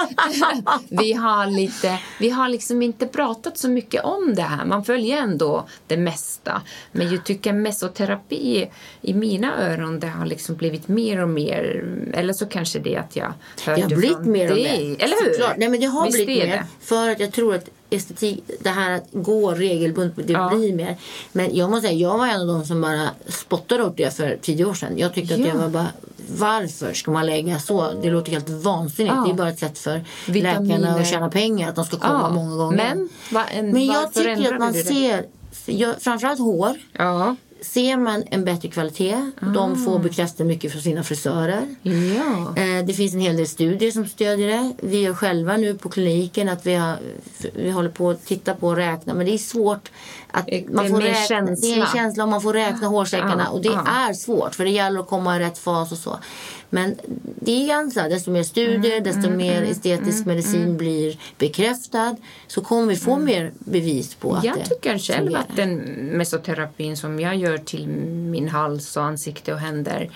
vi, 0.89 1.13
har 1.13 1.47
lite, 1.47 1.99
vi 2.19 2.29
har 2.29 2.49
liksom 2.49 2.81
inte 2.81 3.07
pratat 3.07 3.57
så 3.57 3.69
mycket 3.69 4.03
om 4.03 4.35
det 4.35 4.41
här. 4.41 4.65
Man 4.65 4.83
följer 4.85 5.17
ändå 5.17 5.67
det 5.87 5.97
mesta. 5.97 6.61
Men 6.91 7.11
jag 7.11 7.25
tycker 7.25 7.53
mesoterapi 7.53 8.69
i 9.01 9.13
mina 9.13 9.71
öron 9.71 9.99
det 9.99 10.07
har 10.07 10.25
liksom 10.25 10.55
blivit 10.55 10.87
mer 10.87 11.21
och 11.21 11.29
mer. 11.29 11.85
Eller 12.13 12.33
så 12.33 12.45
kanske 12.45 12.79
det 12.79 12.95
är 12.95 12.99
att 12.99 13.15
jag 13.15 13.33
hörde 13.65 13.81
Det 13.81 13.81
har 13.81 14.01
blivit 14.01 14.25
mer 14.25 14.51
och 14.51 14.57
mer. 14.57 14.95
Eller 14.99 15.25
hur? 15.25 15.33
Såklart. 15.33 15.57
Nej, 15.57 15.69
men 15.69 15.79
det 15.79 15.85
har 15.85 16.05
Visst 16.05 16.25
blivit 16.25 16.43
mer. 16.43 16.65
För 16.81 17.09
att 17.09 17.19
jag 17.19 17.31
tror 17.31 17.55
att 17.55 17.69
estetik, 17.89 18.43
det 18.59 18.69
här 18.69 18.91
att 18.91 19.07
gå 19.11 19.51
regelbundet, 19.51 20.27
det 20.27 20.33
Ja. 20.33 20.49
blir 20.55 20.73
mer. 20.73 20.95
Men 21.31 21.55
jag 21.55 21.69
måste 21.69 21.87
säga, 21.87 21.99
jag 21.99 22.17
var 22.17 22.27
en 22.27 22.41
av 22.41 22.47
de 22.47 22.65
som 22.65 22.81
bara 22.81 23.09
spottade 23.27 23.83
åt 23.83 23.97
det 23.97 24.15
för 24.17 24.37
tio 24.41 24.65
år 24.65 24.73
sedan. 24.73 24.93
Jag 24.97 25.13
tyckte 25.13 25.33
att 25.33 25.39
Ja. 25.39 25.53
det 25.53 25.59
var 25.59 25.69
bara, 25.69 25.87
varför 26.37 26.93
ska 26.93 27.11
man 27.11 27.25
lägga 27.25 27.59
så? 27.59 27.91
Det 28.01 28.09
låter 28.09 28.31
helt 28.31 28.49
vansinnigt. 28.49 29.15
Ja. 29.15 29.23
Det 29.25 29.31
är 29.31 29.33
bara 29.33 29.49
ett 29.49 29.59
sätt 29.59 29.77
för 29.79 30.01
Vitaminer. 30.27 30.77
läkarna 30.79 30.99
att 30.99 31.07
tjäna 31.07 31.29
pengar, 31.29 31.69
att 31.69 31.75
de 31.75 31.85
ska 31.85 31.97
komma 31.97 32.29
många 32.29 32.55
gånger. 32.55 32.77
Men, 32.77 33.09
va, 33.31 33.45
en, 33.45 33.71
Men 33.71 33.85
jag 33.85 34.13
tycker 34.13 34.53
att 34.53 34.59
man 34.59 34.73
ser, 34.73 35.25
jag, 35.65 36.01
framförallt 36.01 36.39
hår, 36.39 36.75
Ja. 36.93 37.35
Ser 37.61 37.97
man 37.97 38.23
en 38.31 38.45
bättre 38.45 38.69
kvalitet. 38.69 39.31
De 39.53 39.71
Ah. 39.73 39.75
får 39.75 39.99
bekräfta 39.99 40.43
mycket 40.43 40.71
från 40.71 40.81
sina 40.81 41.03
frisörer. 41.03 41.75
ja. 41.81 42.53
Eh, 42.61 42.85
Det 42.85 42.93
finns 42.93 43.13
en 43.13 43.19
hel 43.19 43.37
del 43.37 43.47
studier 43.47 43.91
som 43.91 44.05
stödjer 44.07 44.47
det. 44.47 44.73
Vi 44.81 45.01
gör 45.01 45.13
själva 45.13 45.57
nu 45.57 45.73
på 45.73 45.89
kliniken 45.89 46.49
att 46.49 46.65
vi, 46.65 46.73
har, 46.73 46.97
vi 47.53 47.71
håller 47.71 47.89
på 47.89 48.09
att 48.09 48.25
titta 48.25 48.53
på 48.55 48.67
och 48.67 48.75
räkna. 48.75 49.13
Men 49.13 49.25
det 49.25 49.33
är 49.33 49.37
svårt. 49.37 49.91
Att 50.31 50.45
Det 50.45 50.57
är 50.65 50.69
man 50.69 50.89
får 50.89 51.01
räkna, 51.01 51.41
Det 51.41 51.47
är 51.47 51.51
en 51.51 51.55
känsla. 51.57 51.87
känsla 51.93 52.23
om 52.23 52.29
man 52.29 52.41
får 52.41 52.53
räkna 52.53 52.87
hårsäckarna. 52.87 53.43
Ja, 53.45 53.49
Och 53.51 53.61
det 53.61 53.67
ja. 53.69 53.83
är 54.09 54.13
svårt 54.13 54.55
för 54.55 54.63
det 54.65 54.71
gäller 54.71 54.99
att 54.99 55.07
komma 55.07 55.35
i 55.35 55.39
rätt 55.39 55.57
fas 55.57 55.91
och 55.91 55.97
så. 55.97 56.19
Men 56.69 56.95
det 57.41 57.51
är 57.51 58.01
här, 58.01 58.09
desto 58.09 58.31
mer 58.31 58.43
studier, 58.43 58.91
Mm, 58.97 59.03
desto 59.03 59.29
mer 59.29 59.61
estetisk 59.63 60.25
medicin 60.25 60.77
blir 60.77 61.17
bekräftad. 61.37 62.15
Så 62.47 62.61
kommer 62.61 62.87
vi 62.87 62.95
få 62.95 63.17
mer 63.17 63.51
bevis 63.59 64.15
på 64.15 64.33
att 64.33 64.43
Jag 64.43 64.55
det 64.57 64.65
tycker 64.65 64.97
själv 64.99 65.19
fungerar. 65.25 65.39
att 65.49 65.55
den 65.55 65.75
mesoterapin 66.17 66.97
som 66.97 67.19
jag 67.19 67.35
gör 67.35 67.44
till 67.57 67.87
min 67.87 68.49
hals 68.49 68.97
och 68.97 69.03
ansikte 69.03 69.53
och 69.53 69.59
händer 69.59 70.09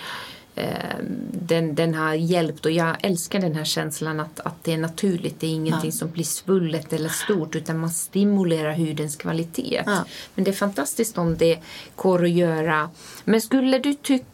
eh, 0.56 0.96
den, 1.32 1.76
den 1.76 1.94
har 1.94 2.14
hjälpt 2.14 2.66
och 2.66 2.72
jag 2.72 2.96
älskar 3.02 3.40
den 3.40 3.56
här 3.56 3.64
känslan 3.64 4.20
att, 4.20 4.40
att 4.40 4.64
det 4.64 4.74
är 4.74 4.78
naturligt. 4.78 5.40
Det 5.40 5.48
är 5.48 5.52
ingenting 5.52 5.92
som 5.92 6.12
blir 6.12 6.24
svullet 6.24 6.94
eller 6.94 7.10
stort 7.10 7.56
utan 7.56 7.80
man 7.80 7.90
stimulerar 7.90 8.74
hudens 8.74 9.16
kvalitet. 9.16 9.84
Ja. 9.86 10.06
Men 10.36 10.44
det 10.44 10.52
är 10.52 10.56
fantastiskt 10.56 11.18
om 11.18 11.38
det 11.38 11.60
går 11.96 12.24
att 12.24 12.30
göra. 12.30 12.90
Men 13.24 13.42
skulle 13.42 13.80
du 13.80 13.94
tycka 13.94 14.26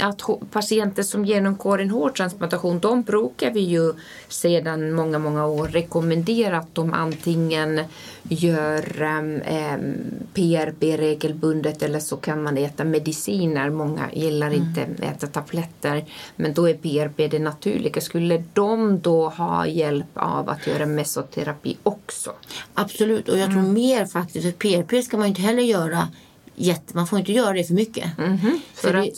att 0.00 0.22
patienter 0.50 1.02
som 1.02 1.24
genomgår 1.24 1.80
en 1.80 1.90
hårtransplantation, 1.90 2.78
de 2.78 3.02
brukar 3.02 3.50
vi 3.50 3.60
ju 3.60 3.92
sedan 4.28 4.92
många, 4.92 5.18
många 5.18 5.46
år 5.46 5.68
rekommendera 5.68 6.58
att 6.58 6.74
de 6.74 6.92
antingen 6.92 7.80
gör 8.28 9.02
um, 9.02 9.42
em, 9.44 9.94
PRP 10.34 10.96
regelbundet 10.96 11.82
eller 11.82 12.00
så 12.00 12.16
kan 12.16 12.42
man 12.42 12.58
äta 12.58 12.84
mediciner. 12.84 13.70
Många 13.70 14.12
gillar 14.12 14.50
inte 14.54 14.80
äta 14.82 15.26
tabletter 15.26 16.04
men 16.36 16.54
då 16.54 16.68
är 16.68 16.74
PRP 16.74 17.28
det 17.30 17.38
naturliga. 17.38 18.00
Skulle 18.00 18.42
de 18.52 19.00
då 19.00 19.28
ha 19.28 19.66
hjälp 19.66 20.06
av 20.14 20.48
att 20.48 20.66
göra 20.66 20.86
mesoterapi 20.86 21.76
också? 21.82 22.30
Absolut, 22.74 23.28
och 23.28 23.38
jag 23.38 23.50
Mm. 23.50 23.64
tror 23.64 23.72
mer 23.72 24.06
faktiskt. 24.06 24.44
För 24.44 24.52
PRP 24.52 25.02
ska 25.04 25.16
man 25.16 25.26
inte 25.28 25.42
heller 25.42 25.62
göra 25.62 26.08
jätte, 26.56 26.96
man 26.96 27.06
får 27.06 27.18
inte 27.18 27.32
göra 27.32 27.52
det 27.52 27.64
för 27.64 27.74
mycket. 27.74 28.18
Mhm, 28.18 28.60
för 28.74 28.88
För 28.88 28.94
det, 28.94 29.12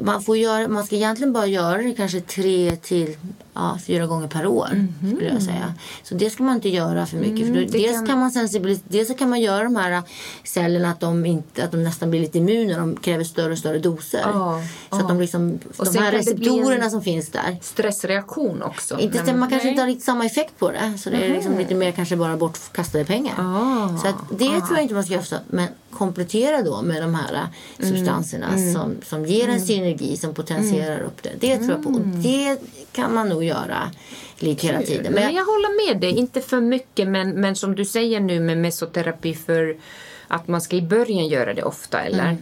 man, 0.00 0.22
får 0.22 0.36
göra, 0.36 0.68
man 0.68 0.86
ska 0.86 0.96
egentligen 0.96 1.32
bara 1.32 1.46
göra 1.46 1.82
det 1.82 1.92
kanske 1.92 2.20
tre 2.20 2.76
till 2.76 3.16
ja, 3.54 3.78
fyra 3.86 4.06
gånger 4.06 4.28
per 4.28 4.46
år. 4.46 4.88
skulle 5.14 5.28
jag 5.32 5.42
säga. 5.42 5.74
Så 6.02 6.14
det 6.14 6.30
ska 6.30 6.42
man 6.42 6.54
inte 6.54 6.68
göra 6.68 7.06
för 7.06 7.16
mycket. 7.16 7.46
för 7.46 7.54
då, 7.54 7.60
det 7.60 7.66
dels, 7.66 7.92
kan- 7.92 8.06
kan... 8.06 8.18
man 8.18 8.30
sensibilis- 8.30 8.80
dels 8.88 9.08
så 9.08 9.14
kan 9.14 9.30
man 9.30 9.40
göra 9.40 9.64
de 9.64 9.76
här 9.76 10.02
cellerna 10.44 10.90
att 10.90 11.00
de, 11.00 11.26
inte, 11.26 11.64
att 11.64 11.70
de 11.70 11.82
nästan 11.84 12.10
blir 12.10 12.20
lite 12.20 12.38
immuna. 12.38 12.78
De 12.78 12.96
kräver 12.96 13.24
större 13.24 13.52
och 13.52 13.58
större 13.58 13.78
doser. 13.78 14.20
Ja, 14.24 14.62
så 14.90 14.96
att 14.96 15.02
ja. 15.02 15.08
de, 15.08 15.20
liksom, 15.20 15.58
Och 15.76 15.86
de 15.92 15.98
här 15.98 16.12
receptorerna 16.12 16.90
som 16.90 17.02
finns 17.02 17.28
där. 17.30 17.56
Stressreaktion 17.62 18.62
också. 18.62 18.98
Inte, 19.00 19.18
stämmer, 19.18 19.38
man 19.38 19.48
kanske 19.50 19.64
nej. 19.66 19.70
inte 19.72 19.82
har 19.82 19.86
riktigt 19.88 20.04
samma 20.04 20.24
effekt 20.26 20.58
på 20.58 20.70
det. 20.70 20.98
Så 20.98 21.10
det 21.10 21.16
är 21.16 21.34
liksom 21.34 21.58
lite 21.58 21.74
mer 21.74 21.92
kanske 21.92 22.16
bara 22.16 22.36
bortkastade 22.36 23.04
pengar. 23.04 23.34
Ah, 23.38 23.98
så 23.98 24.08
att 24.08 24.16
det 24.38 24.44
tror 24.60 24.70
jag 24.72 24.82
inte 24.82 24.94
man 24.94 25.04
ska 25.04 25.14
göra. 25.14 25.40
Men 25.48 25.68
komplettera 25.90 26.62
då 26.62 26.82
med 26.82 27.02
de 27.02 27.14
här 27.14 27.30
Mm. 27.78 27.96
substanserna 27.96 28.46
Som, 28.74 28.94
som 29.08 29.26
ger 29.26 29.48
en 29.48 29.60
synergi, 29.60 30.16
som 30.16 30.34
potentierar 30.34 31.00
upp 31.00 31.22
det. 31.22 31.30
Det 31.40 31.56
tror 31.56 31.70
jag 31.70 31.82
på. 31.82 31.88
Och 31.88 31.96
Mm. 31.96 32.22
det 32.22 32.58
kan 32.92 33.14
man 33.14 33.28
nog 33.28 33.39
göra 33.44 33.90
lite 34.38 34.66
hela 34.66 34.82
tiden. 34.82 35.12
Men 35.12 35.14
Men 35.14 35.34
jag 35.34 35.44
håller 35.44 35.92
med 35.92 36.00
dig, 36.00 36.10
inte 36.10 36.40
för 36.40 36.60
mycket 36.60 37.08
men, 37.08 37.30
men 37.30 37.56
som 37.56 37.74
du 37.74 37.84
säger 37.84 38.20
nu 38.20 38.40
med 38.40 38.58
mesoterapi 38.58 39.34
för 39.34 39.76
att 40.28 40.48
man 40.48 40.60
ska 40.60 40.76
i 40.76 40.82
början 40.82 41.26
göra 41.26 41.54
det 41.54 41.62
ofta 41.62 42.00
eller? 42.00 42.36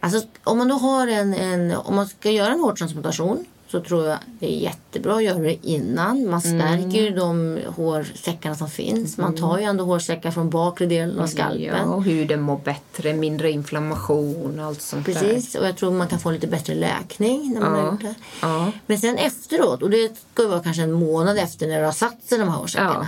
Alltså, 0.00 0.22
om 0.44 0.58
man 0.58 0.68
då 0.68 0.74
har 0.74 1.06
en, 1.06 1.34
en, 1.34 1.76
om 1.76 1.96
man 1.96 2.06
ska 2.06 2.30
göra 2.30 2.52
en 2.52 2.60
hårtransplantation 2.60 3.44
så 3.70 3.80
tror 3.80 4.06
jag 4.06 4.18
det 4.40 4.46
är 4.46 4.58
jättebra 4.60 5.16
att 5.16 5.24
göra 5.24 5.38
det 5.38 5.66
innan. 5.66 6.30
Man 6.30 6.40
stärker 6.40 7.02
ju 7.02 7.10
de 7.10 7.58
hårsäckarna 7.76 8.54
som 8.54 8.68
finns. 8.70 9.18
Man 9.18 9.34
tar 9.34 9.58
ju 9.58 9.64
ändå 9.64 9.84
hårsäckar 9.84 10.30
från 10.30 10.50
bakre 10.50 10.86
delen 10.86 11.18
av 11.20 11.26
skalpen. 11.26 11.64
Ja, 11.64 11.82
och 11.84 12.04
huden 12.04 12.40
mår 12.40 12.60
bättre, 12.64 13.12
mindre 13.12 13.50
inflammation 13.50 14.60
och 14.60 14.66
allt 14.66 14.82
sånt 14.82 15.06
Precis, 15.06 15.54
och 15.54 15.66
jag 15.66 15.76
tror 15.76 15.92
man 15.92 16.08
kan 16.08 16.18
få 16.18 16.30
lite 16.30 16.46
bättre 16.46 16.74
läkning 16.74 17.52
när 17.54 17.60
man 17.60 17.74
Ja, 17.78 17.80
har 17.84 17.90
gjort 17.92 18.00
det. 18.00 18.14
ja. 18.42 18.72
Men 18.86 18.98
sen 18.98 19.16
efteråt, 19.16 19.82
och 19.82 19.90
det 19.90 20.12
ska 20.32 20.42
ju 20.42 20.48
vara 20.48 20.60
kanske 20.62 20.82
en 20.82 20.92
månad 20.92 21.38
efter 21.38 21.66
när 21.68 21.78
det 21.80 21.84
har 21.86 21.92
satt 21.92 22.22
sig 22.24 22.38
de 22.38 22.48
här 22.48 22.56
hårsäckarna. 22.56 23.06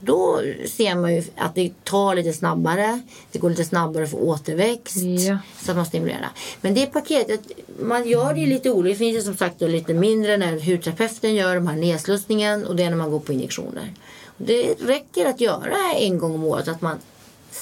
Då 0.00 0.42
ser 0.66 0.94
man 0.94 1.14
ju 1.14 1.22
att 1.36 1.54
det 1.54 1.84
tar 1.84 2.14
lite 2.14 2.32
snabbare. 2.32 3.00
Det 3.32 3.38
går 3.38 3.50
lite 3.50 3.64
snabbare 3.64 4.06
för 4.06 4.22
återväxt. 4.22 4.96
Ja. 4.96 5.38
Så 5.64 5.70
att 5.70 5.76
man 5.76 5.86
stimulerar. 5.86 6.30
Men 6.60 6.74
det 6.74 6.86
paketet, 6.86 7.40
man 7.80 8.08
gör 8.08 8.34
det 8.34 8.46
lite 8.46 8.70
olika. 8.70 8.92
Det 8.92 8.98
finns 8.98 9.16
ju 9.16 9.22
som 9.22 9.36
sagt 9.36 9.60
lite 9.60 9.94
mindre 9.94 10.36
när 10.36 10.60
hudterapeuten 10.60 11.34
gör 11.34 11.54
de 11.54 11.66
här 11.66 11.76
nedslussningen 11.76 12.66
och 12.66 12.76
det 12.76 12.82
är 12.82 12.90
när 12.90 12.96
man 12.96 13.10
går 13.10 13.20
på 13.20 13.32
injektioner. 13.32 13.92
Det 14.36 14.74
räcker 14.80 15.26
att 15.26 15.40
göra 15.40 15.76
en 15.96 16.18
gång 16.18 16.34
om 16.34 16.44
året. 16.44 16.68
Att 16.68 16.80
man 16.82 16.96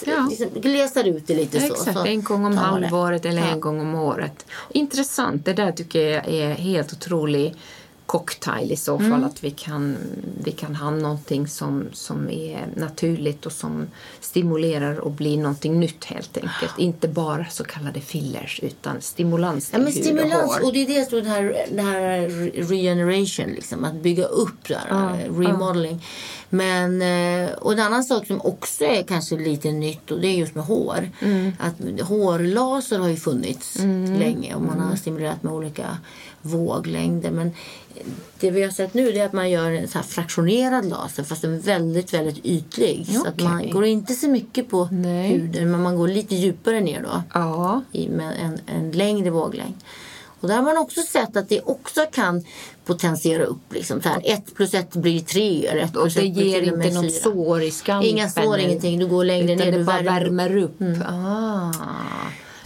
Ja. 0.04 0.26
liksom 0.30 0.60
glesar 0.60 1.04
ut 1.04 1.26
det 1.26 1.34
lite 1.34 1.60
så. 1.60 1.66
Exakt, 1.66 1.92
så 1.96 2.04
en 2.04 2.22
gång 2.22 2.44
om 2.44 2.56
halvåret 2.58 3.24
eller 3.24 3.42
Ja. 3.42 3.48
en 3.48 3.60
gång 3.60 3.80
om 3.80 3.94
året. 3.94 4.46
Intressant, 4.70 5.44
det 5.44 5.52
där 5.52 5.72
tycker 5.72 6.00
jag 6.00 6.28
är 6.28 6.54
helt 6.54 6.92
otrolig 6.92 7.54
cocktail 8.06 8.72
i 8.72 8.76
så 8.76 8.98
fall. 8.98 9.06
Mm. 9.06 9.24
Att 9.24 9.44
vi 9.44 9.50
kan, 9.50 9.96
vi 10.44 10.52
kan 10.52 10.74
ha 10.76 10.90
någonting 10.90 11.48
som, 11.48 11.84
som 11.92 12.30
är 12.30 12.66
naturligt 12.76 13.46
och 13.46 13.52
som 13.52 13.86
stimulerar 14.20 14.98
och 15.00 15.10
blir 15.10 15.36
någonting 15.36 15.80
nytt 15.80 16.04
helt 16.04 16.36
enkelt. 16.36 16.78
Inte 16.78 17.08
bara 17.08 17.46
så 17.50 17.64
kallade 17.64 18.00
fillers 18.00 18.60
utan 18.62 19.00
stimulans 19.00 19.70
Ja, 19.72 19.78
men 19.78 19.86
hud 19.92 20.04
stimulans, 20.04 20.32
och 20.34 20.48
hår. 20.54 20.64
och 20.64 20.72
det 20.72 20.82
är 20.82 20.86
det 21.00 21.10
som 21.10 21.18
det 21.18 21.28
här, 21.28 21.66
det 21.72 21.82
här 21.82 22.18
re- 22.28 22.68
regeneration, 22.68 23.46
liksom, 23.54 23.84
att 23.84 23.94
bygga 23.94 24.24
upp 24.24 24.68
det 24.68 24.74
här, 24.74 24.86
Ja, 24.90 25.16
eh, 25.20 25.38
remodeling. 25.38 26.04
Men, 26.50 27.02
eh, 27.02 27.52
och 27.52 27.72
en 27.72 27.80
annan 27.80 28.04
sak 28.04 28.26
som 28.26 28.40
också 28.40 28.84
är 28.84 29.02
kanske 29.02 29.36
lite 29.36 29.72
nytt 29.72 30.10
och 30.10 30.20
det 30.20 30.28
är 30.28 30.34
just 30.34 30.54
med 30.54 30.64
hår. 30.64 31.10
Mm. 31.20 31.52
Att 31.58 32.00
hårlaser 32.00 32.98
har 32.98 33.08
ju 33.08 33.16
funnits 33.16 33.78
länge 34.18 34.54
och 34.54 34.62
man 34.62 34.80
har 34.80 34.96
stimulerat 34.96 35.42
med 35.42 35.52
olika 35.52 35.98
våglängder. 36.42 37.30
Men 37.30 37.52
det 38.40 38.50
vi 38.50 38.62
har 38.62 38.70
sett 38.70 38.94
nu 38.94 39.08
är 39.08 39.26
att 39.26 39.32
man 39.32 39.50
gör 39.50 39.70
en 39.70 39.88
så 39.88 39.98
fraktionerad 39.98 40.84
laser 40.84 41.22
fast 41.22 41.42
den 41.42 41.54
är 41.54 41.58
väldigt, 41.58 42.14
väldigt 42.14 42.46
ytlig. 42.46 43.06
Så 43.22 43.28
att 43.28 43.40
man 43.40 43.70
går 43.70 43.84
inte 43.84 44.14
så 44.14 44.28
mycket 44.28 44.70
på 44.70 44.88
Nej. 44.92 45.28
huden 45.28 45.70
men 45.70 45.82
man 45.82 45.96
går 45.96 46.08
lite 46.08 46.34
djupare 46.34 46.80
ner 46.80 47.02
då 47.02 47.22
Ja, 47.34 47.82
i 47.92 48.08
med 48.08 48.32
en, 48.42 48.76
en 48.76 48.90
längre 48.90 49.30
våglängd. 49.30 49.76
Och 50.40 50.48
där 50.48 50.56
har 50.56 50.62
man 50.62 50.76
också 50.76 51.00
sett 51.00 51.36
att 51.36 51.48
det 51.48 51.60
också 51.60 52.06
kan 52.12 52.44
potentiera 52.84 53.44
upp. 53.44 53.72
Liksom, 53.72 54.02
så 54.02 54.08
här, 54.08 54.20
ett 54.24 54.54
plus 54.54 54.74
ett 54.74 54.92
blir 54.96 55.20
tre. 55.20 55.66
Eller 55.66 55.82
ett 55.82 55.96
och 55.96 56.10
det 56.10 56.26
ger 56.26 56.62
inte 56.62 56.90
något 56.90 57.12
fyra. 57.12 57.22
sår 57.22 57.62
i 57.62 57.70
skalpen. 57.70 58.10
Inga 58.10 58.28
sår, 58.28 58.58
ingenting. 58.58 58.98
Du 58.98 59.06
går 59.06 59.24
längre 59.24 59.52
utan 59.54 59.70
ner. 59.70 59.78
det 59.78 59.84
bara 59.84 60.02
värmer 60.02 60.56
upp. 60.56 60.80
värmer 60.80 60.96
upp. 60.96 61.06
Ah, 61.08 61.72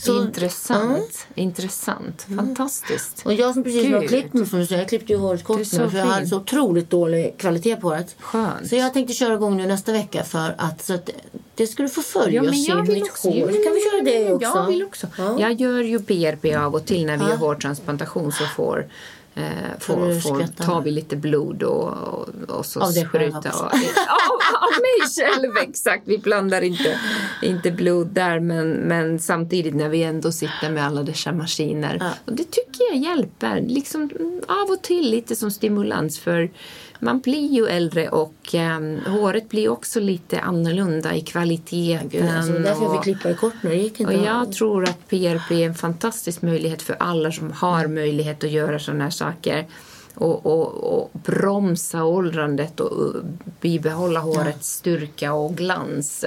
Så- 0.01 0.23
intressant. 0.23 1.27
Intressant. 1.35 2.27
Fantastiskt. 2.37 3.23
Och 3.27 3.33
jag 3.35 3.55
som 3.55 3.65
precis 3.65 3.93
har 3.93 4.01
Gud. 4.01 4.09
klippt 4.09 4.35
mig, 4.35 4.47
säger, 4.67 4.79
jag 4.79 4.89
klippte 4.89 5.13
ju 5.13 5.19
håret 5.19 5.45
kort 5.45 5.59
nu 5.59 5.65
för 5.91 5.99
jag 5.99 6.07
hade 6.07 6.27
så 6.27 6.37
otroligt 6.37 6.91
dålig 6.91 7.35
kvalitet 7.39 7.77
på 7.77 7.89
håret. 7.89 8.17
Skönt. 8.21 8.69
Så 8.69 8.77
jag 8.77 8.93
tänkte 8.93 9.15
köra 9.15 9.35
igång 9.35 9.57
nu 9.57 9.67
nästa 9.67 9.93
vecka 9.93 10.25
för 10.25 10.55
att, 10.59 10.83
så 10.83 10.95
att 10.95 11.11
det 11.55 11.67
skulle 11.67 11.89
få 11.89 12.03
följa 12.03 12.43
Ja, 12.45 12.49
och 12.51 12.57
se 12.57 12.75
mitt 12.93 13.03
också. 13.11 13.29
hår. 13.29 13.35
Kan 13.65 13.75
vi 13.75 13.81
köra 13.91 14.03
det 14.05 14.33
också? 14.33 14.59
Jag 14.59 14.67
vill 14.67 14.83
också. 14.85 15.07
Ja. 15.19 15.41
Jag 15.41 15.53
gör 15.61 15.81
ju 15.81 15.99
BRP 15.99 16.57
av 16.57 16.75
och 16.75 16.87
till 16.87 17.07
när 17.07 17.17
vi 17.17 17.23
Ja. 17.25 17.31
gör 17.31 17.37
hårtransplantation 17.37 18.33
så 18.33 18.45
får, 18.45 18.87
eh, 19.35 19.43
Får 19.79 20.21
får, 20.21 20.65
tar 20.65 20.81
vi 20.81 20.91
lite 20.91 21.17
blod 21.17 21.63
och, 21.63 21.89
och, 21.89 22.29
och 22.59 22.67
så 22.67 22.81
Av 22.81 22.87
sprutar 22.91 23.51
och, 23.51 23.61
av, 23.65 24.39
av 24.61 24.73
mig 24.81 25.09
själv, 25.17 25.53
exakt. 25.69 26.03
Vi 26.05 26.19
blandar 26.19 26.63
inte, 26.63 26.99
inte 27.43 27.71
blod 27.71 28.07
där 28.07 28.41
men, 28.41 28.71
men 28.71 29.19
samtidigt 29.19 29.75
när 29.75 29.89
vi 29.89 30.03
ändå 30.03 30.33
sitter 30.33 30.71
med 30.71 30.87
alla 30.87 31.03
dessa 31.03 31.33
maskiner. 31.33 31.97
Ja. 32.01 32.11
Och 32.25 32.33
det 32.33 32.51
tycker 32.51 32.85
jag 32.93 32.97
hjälper. 32.97 33.61
Liksom, 33.61 34.11
mm, 34.19 34.41
av 34.49 34.71
och 34.71 34.83
till 34.83 35.11
lite 35.11 35.37
som 35.37 35.51
stimulans 35.51 36.19
för 36.19 36.51
man 36.99 37.21
blir 37.21 37.53
ju 37.53 37.67
äldre 37.67 38.09
och 38.09 38.55
eh, 38.55 38.81
håret 39.07 39.49
blir 39.49 39.69
också 39.69 40.01
lite 40.01 40.41
annorlunda 40.41 41.15
i 41.15 41.21
kvaliteten. 41.21 42.09
Gud, 42.09 42.25
alltså, 42.37 42.53
därför 42.53 42.83
jag 42.83 42.83
och- 42.83 43.05
fick 43.05 43.17
klippa 43.23 43.39
kort 43.39 43.55
nu. 43.63 43.71
Det 43.71 43.77
gick 43.77 44.01
inte 44.01 44.17
och 44.17 44.27
jag 44.27 44.53
tror 44.53 44.85
att 44.85 45.09
PRP 45.09 45.51
är 45.51 45.67
en 45.67 45.75
fantastisk 45.75 46.43
möjlighet 46.43 46.83
för 46.83 46.97
alla 47.01 47.33
som 47.33 47.53
har 47.53 47.87
möjlighet 47.87 48.45
att 48.45 48.51
göra 48.51 48.79
sådana 48.79 49.05
här 49.05 49.11
saker. 49.11 49.67
Och, 50.15 50.47
och, 50.47 50.75
och 50.99 51.11
bromsa 51.13 52.05
åldrandet 52.05 52.81
och 52.81 53.15
bibehålla 53.61 54.21
hårets 54.21 54.69
styrka 54.73 55.33
och 55.33 55.57
glans. 55.57 56.25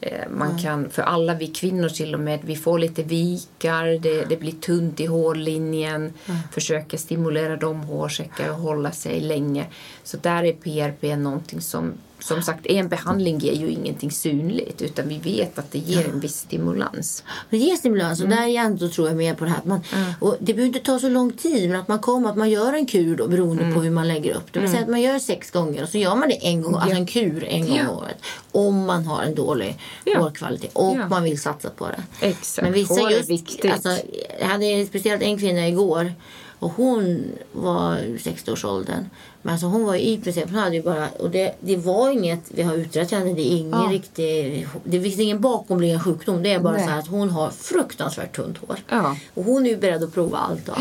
Eh, 0.00 0.28
Man 0.30 0.58
kan, 0.58 0.90
för 0.90 1.02
alla 1.02 1.34
vi 1.34 1.46
kvinnor 1.46 1.88
till 1.88 2.14
och 2.14 2.20
med, 2.20 2.40
vi 2.44 2.56
får 2.56 2.78
lite 2.78 3.02
vikar, 3.02 3.86
det, 3.86 4.24
det 4.24 4.36
blir 4.36 4.52
tunt 4.52 5.00
i 5.00 5.06
hårlinjen. 5.06 6.12
Försöker 6.52 6.98
stimulera 6.98 7.56
de 7.56 7.80
hårsäckar 7.80 8.50
och 8.50 8.56
hålla 8.56 8.92
sig 8.92 9.20
länge. 9.20 9.66
Så 10.04 10.16
där 10.16 10.44
är 10.44 10.52
PRP 10.52 11.16
någonting 11.18 11.60
som, 11.60 11.92
som 12.20 12.42
sagt, 12.42 12.66
en 12.66 12.88
behandling 12.88 13.38
ger 13.38 13.52
ju 13.52 13.70
ingenting 13.70 14.10
synligt 14.10 14.82
utan 14.82 15.08
vi 15.08 15.18
vet 15.18 15.58
att 15.58 15.72
det 15.72 15.78
ger 15.78 16.08
en 16.08 16.20
viss 16.20 16.36
stimulans. 16.36 17.24
Det 17.50 17.56
ger 17.56 17.76
stimulans 17.76 18.20
Mm. 18.20 18.32
och 18.32 18.38
där 18.38 18.46
igen 18.46 18.76
då 18.76 18.88
tror 18.88 19.08
jag 19.08 19.16
mer 19.16 19.34
på 19.34 19.44
det 19.44 19.50
här. 19.50 19.60
Man, 19.64 19.80
och 20.20 20.36
det 20.40 20.54
behöver 20.54 20.66
inte 20.76 20.78
ta 20.86 20.98
så 20.98 21.08
lång 21.08 21.32
tid 21.32 21.70
men 21.70 21.80
att 21.80 21.88
man 21.88 21.98
kommer, 21.98 22.30
att 22.30 22.36
man 22.36 22.50
gör 22.50 22.72
en 22.72 22.86
kur 22.86 23.16
då, 23.16 23.28
beroende 23.28 23.62
Mm. 23.62 23.74
på 23.74 23.80
hur 23.82 23.90
man 23.90 24.08
lägger 24.08 24.34
upp 24.34 24.52
det. 24.52 24.60
Men 24.60 24.68
säg 24.70 24.82
att 24.82 24.88
man 24.88 25.00
gör 25.00 25.18
sex 25.18 25.50
gånger 25.50 25.82
och 25.82 25.88
så 25.88 25.98
gör 25.98 26.16
man 26.16 26.28
det 26.28 26.46
en 26.46 26.62
gång, 26.62 26.74
alltså 26.74 26.96
en 26.96 27.06
kur 27.06 27.44
en 27.44 27.66
gång 27.66 27.76
Ja. 27.76 27.88
om 27.88 27.98
året. 27.98 28.16
Om 28.52 28.86
man 28.86 29.04
har 29.06 29.22
en 29.22 29.34
dålig 29.34 29.78
Ja. 30.04 30.18
hårkvalitet 30.18 30.70
och 30.72 30.96
Ja. 30.96 31.08
man 31.08 31.22
vill 31.22 31.40
satsa 31.40 31.70
på 31.70 31.86
det. 31.86 32.02
Exakt. 32.20 32.62
Men 32.64 32.72
vissa 32.72 32.94
Hår 32.94 33.10
är 33.10 33.16
just, 33.16 33.30
viktigt. 33.30 33.72
alltså, 33.72 33.88
jag 34.40 34.46
hade 34.46 34.86
speciellt 34.86 35.22
en 35.22 35.38
kvinna 35.38 35.68
igår 35.68 36.12
och 36.58 36.70
hon 36.70 37.24
var 37.52 37.98
i 37.98 38.16
60-årsåldern. 38.16 39.08
Men 39.42 39.52
alltså 39.52 39.66
hon 39.66 39.84
var 39.84 39.94
i 39.94 40.18
princip, 40.18 40.44
hon 40.50 40.58
hade 40.58 40.80
bara, 40.80 41.08
och 41.08 41.30
det, 41.30 41.54
det 41.60 41.76
var 41.76 42.10
inget, 42.10 42.40
vi 42.48 42.62
har 42.62 42.74
utrett 42.74 43.10
henne, 43.10 43.32
det 43.34 43.52
är 43.52 43.56
ingen 43.56 43.82
Ja. 43.82 43.88
riktig, 43.92 44.66
det 44.84 45.00
finns 45.00 45.18
ingen 45.18 45.40
bakomliggande 45.40 46.04
sjukdom. 46.04 46.42
Det 46.42 46.52
är 46.52 46.60
bara 46.60 46.72
Nej. 46.72 46.84
så 46.84 46.90
här 46.90 46.98
att 46.98 47.06
hon 47.06 47.30
har 47.30 47.50
fruktansvärt 47.50 48.36
tunt 48.36 48.58
hår. 48.58 48.76
Ja. 48.88 49.16
Och 49.34 49.44
hon 49.44 49.66
är 49.66 49.70
ju 49.70 49.76
beredd 49.76 50.02
att 50.02 50.14
prova 50.14 50.38
allt 50.38 50.66
då. 50.66 50.72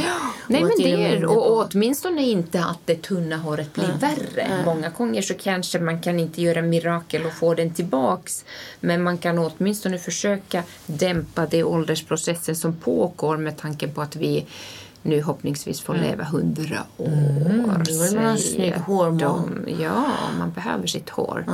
Nej 0.47 0.63
Och 0.63 0.69
men 0.69 0.77
det 0.77 1.05
är, 1.05 1.25
och, 1.25 1.67
åtminstone 1.73 2.21
inte 2.23 2.63
att 2.63 2.79
det 2.85 3.01
tunna 3.01 3.37
håret 3.37 3.73
blir 3.73 3.91
värre. 3.99 4.63
Många 4.65 4.89
gånger 4.89 5.21
så 5.21 5.33
kanske 5.33 5.79
man 5.79 6.01
kan 6.01 6.19
inte 6.19 6.41
göra 6.41 6.61
mirakel 6.61 7.25
och 7.25 7.33
få 7.33 7.53
den 7.53 7.73
tillbaks. 7.73 8.45
Men 8.79 9.03
man 9.03 9.17
kan 9.17 9.39
åtminstone 9.39 9.97
försöka 9.99 10.63
dämpa 10.85 11.45
det 11.45 11.63
åldersprocessen 11.63 12.55
som 12.55 12.73
pågår 12.75 13.37
med 13.37 13.57
tanke 13.57 13.87
på 13.87 14.01
att 14.01 14.15
vi 14.15 14.45
nu 15.05 15.21
hoppningsvis 15.21 15.81
får 15.81 15.95
leva 15.95 16.23
hundra 16.23 16.79
år. 16.97 17.83
då 17.85 18.01
vill 18.03 18.15
man 18.15 18.25
ha 18.25 18.37
snygg 18.37 18.73
hårmån. 18.73 19.63
de. 19.65 19.83
Ja, 19.83 20.05
man 20.39 20.51
behöver 20.51 20.87
sitt 20.87 21.09
hår. 21.09 21.45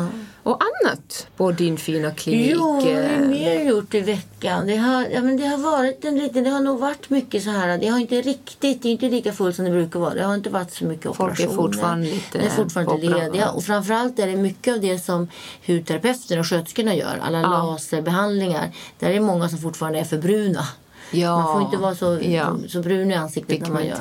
Och 0.43 0.59
annat 0.61 1.27
på 1.37 1.51
din 1.51 1.77
fina 1.77 2.11
klinik. 2.11 2.51
Jo, 2.55 2.73
vad 2.73 2.83
har 2.83 2.91
eh, 2.91 3.19
mer 3.27 3.63
gjort 3.69 3.93
i 3.93 3.99
veckan? 3.99 4.67
Det 4.67 4.75
har, 4.77 5.05
ja, 5.13 5.21
men 5.21 5.37
det 5.37 5.47
har 5.47 5.57
varit 5.57 6.05
en 6.05 6.17
liten, 6.19 6.43
det 6.43 6.49
har 6.49 6.61
nog 6.61 6.79
varit 6.79 7.09
mycket 7.09 7.43
så 7.43 7.49
här. 7.49 7.77
Det 7.77 7.87
har 7.87 7.99
inte 7.99 8.21
riktigt, 8.21 8.81
det 8.81 8.87
är 8.87 8.91
inte 8.91 9.09
lika 9.09 9.33
fullt 9.33 9.55
som 9.55 9.65
det 9.65 9.71
brukar 9.71 9.99
vara. 9.99 10.13
Det 10.13 10.23
har 10.23 10.35
inte 10.35 10.49
varit 10.49 10.73
så 10.73 10.85
mycket 10.85 11.15
Folk 11.15 11.19
är 11.19 11.23
operationer. 11.47 11.55
fortfarande 11.55 12.07
lite 12.07 12.39
är 12.39 12.49
fortfarande 12.49 12.97
lediga. 13.09 13.49
Och 13.49 13.63
framförallt 13.63 14.19
är 14.19 14.27
det 14.27 14.35
mycket 14.35 14.73
av 14.73 14.81
det 14.81 14.99
som 14.99 15.27
hudterapeuterna 15.67 16.39
och 16.39 16.47
sköterskorna 16.47 16.95
gör. 16.95 17.19
Alla 17.21 17.41
Ja. 17.41 17.47
laserbehandlingar. 17.47 18.71
Där 18.99 19.09
är 19.09 19.13
det 19.13 19.19
många 19.19 19.49
som 19.49 19.59
fortfarande 19.59 19.99
är 19.99 20.03
för 20.03 20.17
bruna. 20.17 20.63
Ja. 21.11 21.37
Man 21.37 21.53
får 21.53 21.61
inte 21.61 21.77
vara 21.77 21.95
så, 21.95 22.19
Ja. 22.21 22.57
så 22.67 22.81
brun 22.81 23.11
i 23.11 23.15
ansiktet 23.15 23.61
när 23.61 23.69
man 23.69 23.85
gör 23.85 23.99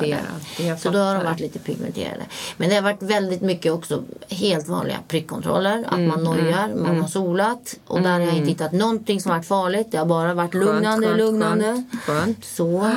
det. 0.57 0.77
Så 0.77 0.89
då 0.89 0.99
har 0.99 1.15
de 1.15 1.23
varit 1.23 1.39
lite 1.39 1.59
pigmenterade. 1.59 2.23
Men 2.57 2.69
det 2.69 2.75
har 2.75 2.81
varit 2.81 3.01
väldigt 3.03 3.41
mycket 3.41 3.71
också 3.71 4.03
helt 4.29 4.67
vanliga 4.67 4.97
prickkontroller. 5.07 5.83
Att 5.87 5.93
Mm, 5.93 6.07
man 6.07 6.23
nojar, 6.23 6.71
man 6.75 7.01
har 7.01 7.07
solat. 7.07 7.75
Och 7.87 8.01
där 8.01 8.11
har 8.11 8.19
jag 8.19 8.33
inte 8.35 8.49
hittat 8.49 8.71
någonting 8.71 9.21
som 9.21 9.29
varit 9.31 9.45
farligt. 9.45 9.87
Det 9.91 9.97
har 9.97 10.05
bara 10.05 10.33
varit 10.33 10.53
lugnande, 10.53 11.07
skönt, 11.07 11.17
lugnande. 11.19 11.83
Skönt, 11.91 12.03
skönt. 12.05 12.45
Så. 12.45 12.89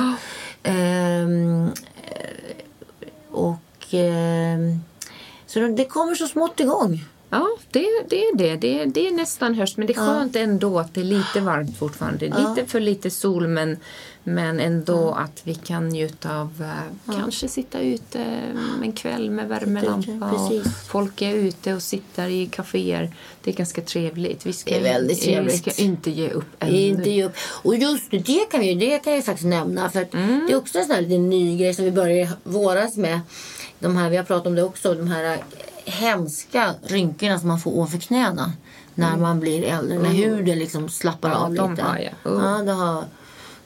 Ehm, 0.63 1.65
eh, 2.03 3.31
och 3.31 3.93
ehm, 3.93 4.79
så 5.47 5.59
det 5.59 5.85
kommer 5.85 6.15
så 6.15 6.27
smått 6.27 6.59
igång. 6.59 7.03
Ja, 7.29 7.47
det, 7.71 7.85
det 8.09 8.15
är 8.25 8.35
det. 8.37 8.55
det. 8.55 8.79
är- 8.81 8.85
Det 8.85 9.07
är 9.07 9.11
nästan 9.11 9.55
höst, 9.55 9.77
men 9.77 9.87
det 9.87 9.93
är 9.93 9.97
skönt 9.97 10.35
ändå 10.35 10.79
att 10.79 10.93
det 10.93 11.01
är 11.01 11.05
lite 11.05 11.39
varmt 11.41 11.77
fortfarande. 11.77 12.25
Lite 12.25 12.65
för 12.67 12.79
lite 12.79 13.09
sol, 13.09 13.47
men, 13.47 13.77
men 14.23 14.59
ändå 14.59 15.11
att 15.11 15.41
vi 15.43 15.55
kan 15.55 15.89
njuta 15.89 16.39
av 16.39 16.63
eh, 17.07 17.15
kanske 17.15 17.47
sitta 17.47 17.79
ute 17.79 18.19
en 18.83 18.91
kväll 18.91 19.29
med 19.29 19.47
värmelampa. 19.47 20.31
och 20.31 20.51
folk 20.87 21.21
är 21.21 21.33
ute 21.35 21.73
och 21.73 21.81
sitter 21.81 22.27
i 22.27 22.45
kaféer. 22.47 23.13
Det 23.43 23.51
är 23.51 23.55
ganska 23.55 23.81
trevligt. 23.81 24.45
Vi 24.45 24.53
ska, 24.53 24.71
Det 24.71 24.79
är 24.79 24.83
väldigt 24.83 25.21
trevligt. 25.21 25.67
Vi 25.67 25.71
ska 25.71 25.81
inte 25.83 26.11
ge 26.11 26.29
upp 26.29 26.45
ännu. 26.59 26.77
Inte 26.77 27.09
ge 27.09 27.23
upp. 27.25 27.33
Och 27.63 27.75
just 27.75 28.11
det, 28.11 28.51
kan, 28.51 28.59
vi, 28.59 28.75
det 28.75 28.99
kan 28.99 29.13
jag 29.13 29.25
faktiskt 29.25 29.47
nämna. 29.47 29.89
För 29.89 30.05
Mm. 30.11 30.43
Det 30.47 30.53
är 30.53 30.57
också 30.57 30.77
en 30.79 30.85
sån 30.85 30.95
här 30.95 31.01
liten 31.01 31.29
ny 31.29 31.57
grej 31.57 31.73
som 31.73 31.85
vi 31.85 31.91
började 31.91 32.21
i 32.21 32.29
våras 32.43 32.97
med. 32.97 33.19
De 33.79 33.97
här, 33.97 34.09
vi 34.09 34.17
har 34.17 34.23
pratat 34.23 34.47
om 34.47 34.55
det 34.55 34.63
också. 34.63 34.93
De 34.93 35.07
här 35.07 35.37
hemska 35.85 36.73
rynkorna 36.83 37.39
som 37.39 37.47
man 37.47 37.59
får 37.59 37.71
ovanför 37.71 37.97
knäna. 37.97 38.53
När 38.95 39.17
man 39.17 39.39
blir 39.39 39.63
äldre. 39.63 39.99
När 39.99 40.09
huden 40.09 40.59
liksom 40.59 40.89
slappar 40.89 41.29
Mm. 41.29 41.55
Ja, 41.55 41.63
av 41.63 41.71
lite. 41.71 41.83
har 41.83 41.97
jag. 41.97 42.33
Mm. 42.33 42.45
Ja, 42.45 42.61
det 42.63 42.71
har 42.71 43.03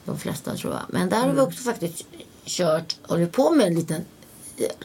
de 0.04 0.18
flesta 0.18 0.54
tror 0.56 0.72
jag. 0.72 0.82
Men 0.88 1.08
där 1.08 1.16
har 1.26 1.32
vi 1.32 1.40
också 1.40 1.62
faktiskt 1.62 2.04
kört, 2.44 2.96
håller 3.02 3.26
på 3.26 3.50
med 3.50 3.66
en 3.66 3.74
liten, 3.74 4.04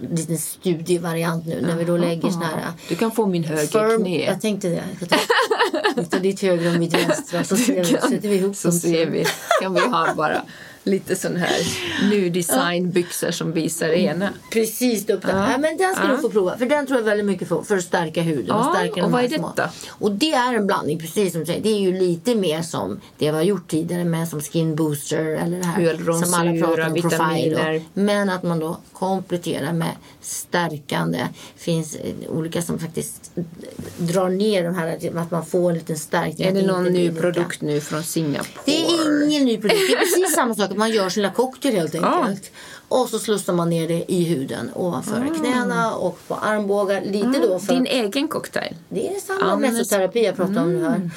en 0.10 0.15
liten 0.15 0.38
studievariant 0.38 1.46
nu. 1.46 1.62
När 1.62 1.75
vi 1.75 1.84
då 1.86 1.98
lägger 1.98 2.30
såna 2.30 2.46
här 2.46 2.72
Du 2.89 2.96
kan 2.96 3.12
få 3.12 3.25
min 3.25 3.44
höger 3.44 3.68
Firm, 3.68 4.04
knä. 4.04 4.25
jag 4.25 4.42
tänkte 4.42 4.68
det. 4.70 4.84
Jag 5.00 5.10
ta, 5.10 6.04
ta 6.04 6.20
ditt 6.20 6.42
högra 6.42 6.72
och 6.72 6.80
mitt 6.80 6.94
vänstra 6.94 7.44
så 7.44 7.58
ser 7.58 7.84
vi, 7.84 7.86
sätter 7.86 8.30
vi 8.30 8.36
ihop 8.36 8.56
så 8.56 8.68
dem. 8.68 8.80
ser 8.80 9.06
vi. 9.10 9.25
kan 9.62 9.74
vi 9.74 9.80
ha 9.80 10.13
bara 10.15 10.42
lite 10.86 11.15
sån 11.15 11.36
här 11.36 11.60
new 12.12 12.32
designbyxor 12.32 13.32
som 13.32 13.51
visar 13.51 13.89
ena. 13.89 14.30
Precis 14.51 15.10
upp 15.10 15.22
där. 15.22 15.30
Ja. 15.30 15.51
Ja. 15.51 15.58
men 15.58 15.77
den 15.77 15.96
ska 15.96 16.04
Ja. 16.04 16.12
du 16.12 16.18
få 16.22 16.30
prova. 16.30 16.58
För 16.58 16.65
den 16.65 16.88
tror 16.88 17.00
jag 17.00 17.06
väldigt 17.06 17.25
mycket 17.25 17.48
för, 17.48 17.62
för 17.62 17.77
att 17.77 17.84
stärka 17.84 18.22
huden. 18.22 18.46
Ja, 18.48 18.70
och 18.70 18.75
stärka 18.75 19.06
och 19.06 19.12
vad 19.12 19.24
är 19.24 19.27
små. 19.30 19.48
detta? 19.56 19.70
Och 19.89 20.12
det 20.12 20.32
är 20.34 20.54
en 20.54 20.68
blandning, 20.68 21.00
precis 21.00 21.32
som 21.32 21.39
du 21.39 21.46
säger. 21.46 21.62
Det 21.62 21.70
är 21.70 21.80
ju 21.80 22.00
lite 22.00 22.36
mer 22.36 22.62
som 22.62 23.00
det 23.18 23.25
vi 23.32 23.38
har 23.38 23.44
gjort 23.44 23.68
tidigare 23.68 24.04
med 24.06 24.27
som 24.30 24.42
skin 24.42 24.75
booster 24.75 25.25
eller 25.25 25.58
det 25.58 25.65
här 25.65 26.24
som 26.24 26.34
alla 26.34 26.65
pratar 26.68 26.88
om, 26.88 26.94
vitaminer. 26.94 27.75
Och, 27.75 27.82
men 27.94 28.30
att 28.30 28.44
man 28.44 28.60
då 28.60 28.77
kompletterar 28.94 29.74
med 29.74 29.92
stärkande. 30.22 31.18
Det 31.18 31.62
finns 31.63 31.96
eh, 31.96 32.13
olika 32.30 32.62
som 32.62 32.80
faktiskt 32.80 33.32
drar 33.98 34.30
ner 34.30 34.63
de 34.63 34.75
här, 34.75 35.18
att 35.18 35.32
man 35.32 35.46
får 35.46 35.70
en 35.70 35.77
liten 35.77 35.98
stärkning. 35.98 36.48
Är 36.48 36.51
det 36.54 36.62
någon 36.68 36.84
ny 36.84 37.12
produkt 37.12 37.62
nu 37.62 37.82
från 37.82 38.04
Singapore? 38.04 38.48
Det 38.65 38.86
är 38.86 39.24
ingen 39.25 39.46
ny 39.46 39.58
produkt. 39.58 39.82
Det 39.89 39.94
är 39.94 40.00
precis 40.00 40.36
samma 40.36 40.56
sak. 40.56 40.75
Man 40.75 40.91
gör 40.91 41.10
sin 41.10 41.24
lilla 41.24 41.34
cocktail 41.34 41.75
helt 41.75 41.96
enkelt. 41.96 42.51
Och 42.88 43.10
så 43.10 43.20
slussar 43.20 43.53
man 43.53 43.70
ner 43.70 43.88
det 43.88 44.05
i 44.12 44.24
huden 44.24 44.70
ovanför 44.75 45.32
knäna 45.39 45.96
och 45.96 46.20
på 46.27 46.36
armbågar. 46.36 47.01
Lite 47.01 47.39
då 47.48 47.60
för 47.60 47.74
Din 47.74 47.86
egen 47.86 48.27
cocktail? 48.27 48.75
det 48.89 49.15
är 49.15 49.20
samma 49.20 49.55
men- 49.55 49.74
mesoterapi 49.74 50.25
jag 50.25 50.36
pratar 50.36 50.62
om 50.62 50.74
nu 50.74 50.84
här. 50.84 51.10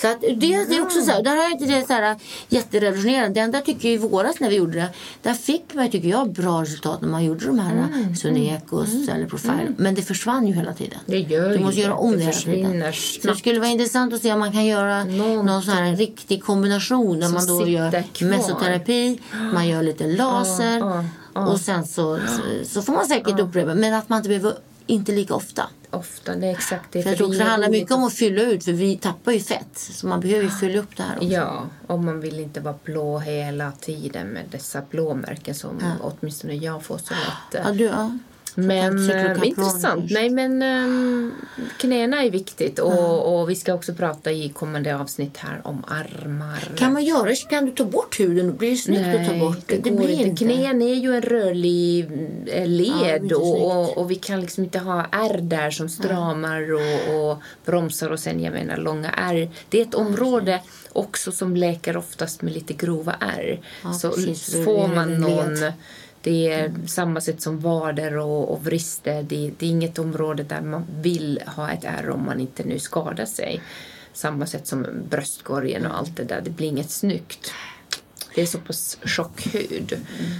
Så 0.00 0.08
att 0.08 0.20
det, 0.20 0.34
det 0.36 0.76
är 0.76 0.82
också 0.82 1.00
så 1.02 1.10
här, 1.10 1.22
där 1.22 1.36
har 1.36 1.42
jag 1.42 1.52
inte 1.52 1.64
det 1.64 1.86
så 1.86 1.92
här 1.92 2.16
jätterevolutionerande. 2.48 3.34
Det 3.34 3.40
enda 3.40 3.60
tycker 3.60 3.88
jag 3.88 3.94
i 3.94 3.98
våras 3.98 4.40
när 4.40 4.50
vi 4.50 4.56
gjorde 4.56 4.72
det, 4.78 4.88
där 5.22 5.34
fick 5.34 5.74
man 5.74 5.90
tycker 5.90 6.08
jag 6.08 6.32
bra 6.32 6.62
resultat 6.62 7.00
när 7.00 7.08
man 7.08 7.24
gjorde 7.24 7.46
de 7.46 7.58
här 7.58 7.72
mm. 7.72 8.16
Sunecos 8.16 9.08
eller 9.08 9.26
Profile. 9.26 9.74
Men 9.76 9.94
det 9.94 10.02
försvann 10.02 10.46
ju 10.46 10.54
hela 10.54 10.72
tiden. 10.74 10.98
Det 11.06 11.18
gör 11.18 11.50
du 11.50 11.58
måste 11.58 11.80
göra 11.80 11.94
om 11.94 12.10
Det 12.12 12.16
det 12.16 12.22
hela 12.22 12.32
tiden. 12.32 12.62
försvinner 12.62 12.92
Så 12.92 13.16
det 13.16 13.22
snabbt. 13.22 13.38
skulle 13.38 13.60
vara 13.60 13.70
intressant 13.70 14.14
att 14.14 14.22
se 14.22 14.32
om 14.32 14.38
man 14.40 14.52
kan 14.52 14.66
göra 14.66 15.04
Någonting. 15.04 15.46
någon 15.46 15.62
sån 15.62 15.74
här 15.74 15.96
riktig 15.96 16.42
kombination 16.42 17.20
där 17.20 17.28
man 17.28 17.46
då 17.46 17.66
gör 17.68 17.90
kvar. 17.90 18.28
mesoterapi, 18.28 19.20
man 19.54 19.68
gör 19.68 19.82
lite 19.82 20.06
laser 20.06 20.78
ja, 20.78 21.04
ja. 21.34 21.46
och 21.46 21.60
sen 21.60 21.86
så, 21.86 22.18
så, 22.18 22.64
så 22.68 22.82
får 22.82 22.92
man 22.92 23.06
säkert 23.06 23.40
upprepa 23.40 23.74
men 23.74 23.94
att 23.94 24.08
man 24.08 24.16
inte 24.16 24.28
behöver 24.28 24.54
inte 24.90 25.12
lika 25.12 25.34
ofta. 25.34 25.62
Ofta, 25.90 26.36
det 26.36 26.46
är 26.46 26.50
exakt 26.50 26.92
det. 26.92 27.02
För 27.02 27.10
jag 27.10 27.18
tror 27.18 27.34
det 27.34 27.44
handlar 27.44 27.68
mycket 27.68 27.90
om 27.90 28.04
att 28.04 28.14
fylla 28.14 28.42
ut 28.42 28.64
för 28.64 28.72
vi 28.72 28.96
tappar 28.96 29.32
ju 29.32 29.40
fett. 29.40 29.78
Så 29.78 30.06
man 30.06 30.20
behöver 30.20 30.42
ju 30.44 30.50
fylla 30.50 30.78
upp 30.78 30.96
det 30.96 31.02
här 31.02 31.16
också. 31.16 31.28
Ja, 31.28 31.64
och 31.86 31.98
man 31.98 32.20
vill 32.20 32.40
inte 32.40 32.60
vara 32.60 32.74
blå 32.84 33.18
hela 33.18 33.72
tiden 33.72 34.26
med 34.26 34.44
dessa 34.50 34.82
blåmärken 34.90 35.54
som 35.54 35.78
åtminstone 36.00 36.54
jag 36.54 36.82
får 36.82 36.98
så 36.98 37.14
lätt. 37.14 37.64
Ja, 37.64 37.72
du, 37.72 37.84
ja. 37.84 38.18
Men 38.56 38.98
Cyclocaprone 38.98 39.42
eh, 39.42 39.48
intressant. 39.48 40.10
Nej, 40.10 40.30
men 40.30 40.62
um, 40.62 41.32
knäna 41.78 42.24
är 42.24 42.30
viktigt 42.30 42.78
och, 42.78 43.40
och 43.40 43.50
vi 43.50 43.56
ska 43.56 43.74
också 43.74 43.94
prata 43.94 44.32
i 44.32 44.48
kommande 44.48 44.96
avsnitt 44.96 45.36
här 45.36 45.60
om 45.64 45.84
armar. 45.88 46.76
Kan 46.76 46.92
man 46.92 47.04
göra 47.04 47.34
Kan 47.50 47.66
du 47.66 47.72
ta 47.72 47.84
bort 47.84 48.20
huden? 48.20 48.56
Blir 48.56 48.70
det 48.70 48.76
snyggt 48.76 49.20
att 49.20 49.28
ta 49.28 49.38
bort 49.38 49.58
det? 49.66 49.76
det, 49.76 49.90
Det 49.90 49.96
blir 49.96 50.10
inte. 50.10 50.22
inte. 50.22 50.44
Knän 50.44 50.82
är 50.82 50.94
ju 50.94 51.14
en 51.14 51.22
rörlig 51.22 52.10
eh, 52.46 52.60
Ja, 52.60 52.60
det 52.60 52.66
led 52.66 53.22
blir 53.22 53.40
och, 53.40 53.80
och, 53.80 53.98
och 53.98 54.10
vi 54.10 54.14
kan 54.14 54.40
liksom 54.40 54.64
inte 54.64 54.78
ha 54.78 55.06
ärr 55.12 55.40
där 55.40 55.70
som 55.70 55.88
stramar 55.88 56.72
och, 56.72 57.30
och 57.30 57.38
bromsar 57.64 58.10
och 58.10 58.20
sen 58.20 58.40
jag 58.40 58.52
menar 58.52 58.76
långa 58.76 59.10
ärr. 59.10 59.50
Det 59.68 59.78
är 59.78 59.82
ett 59.82 59.94
område 59.94 60.60
också 60.92 61.32
som 61.32 61.56
läker 61.56 61.96
oftast 61.96 62.42
med 62.42 62.52
lite 62.52 62.72
grova 62.72 63.14
ärr. 63.20 63.60
Ja, 63.84 63.92
så 63.92 64.10
precis, 64.10 64.46
det 64.46 64.64
får 64.64 64.88
man 64.88 65.20
någon 65.20 65.54
led 65.54 65.72
det 66.22 66.52
är 66.52 66.74
samma 66.86 67.20
sätt 67.20 67.42
som 67.42 67.60
vader 67.60 68.16
och, 68.16 68.52
och 68.52 68.64
vrister. 68.64 69.22
Det, 69.22 69.52
det 69.58 69.66
är 69.66 69.70
inget 69.70 69.98
område 69.98 70.42
där 70.42 70.60
man 70.60 70.86
vill 71.00 71.42
ha 71.46 71.70
ett 71.70 71.84
ärr 71.84 72.10
om 72.10 72.24
man 72.24 72.40
inte 72.40 72.64
nu 72.64 72.78
skadar 72.78 73.26
sig. 73.26 73.60
Samma 74.12 74.46
sätt 74.46 74.66
som 74.66 74.86
bröstkorgen 75.10 75.86
och 75.86 75.98
allt 75.98 76.16
det 76.16 76.24
där. 76.24 76.40
Det 76.40 76.50
blir 76.50 76.68
inget 76.68 76.90
snyggt. 76.90 77.52
Det 78.34 78.42
är 78.42 78.46
så 78.46 78.58
pass 78.58 78.98
tjock 79.04 79.54
hud. 79.54 79.98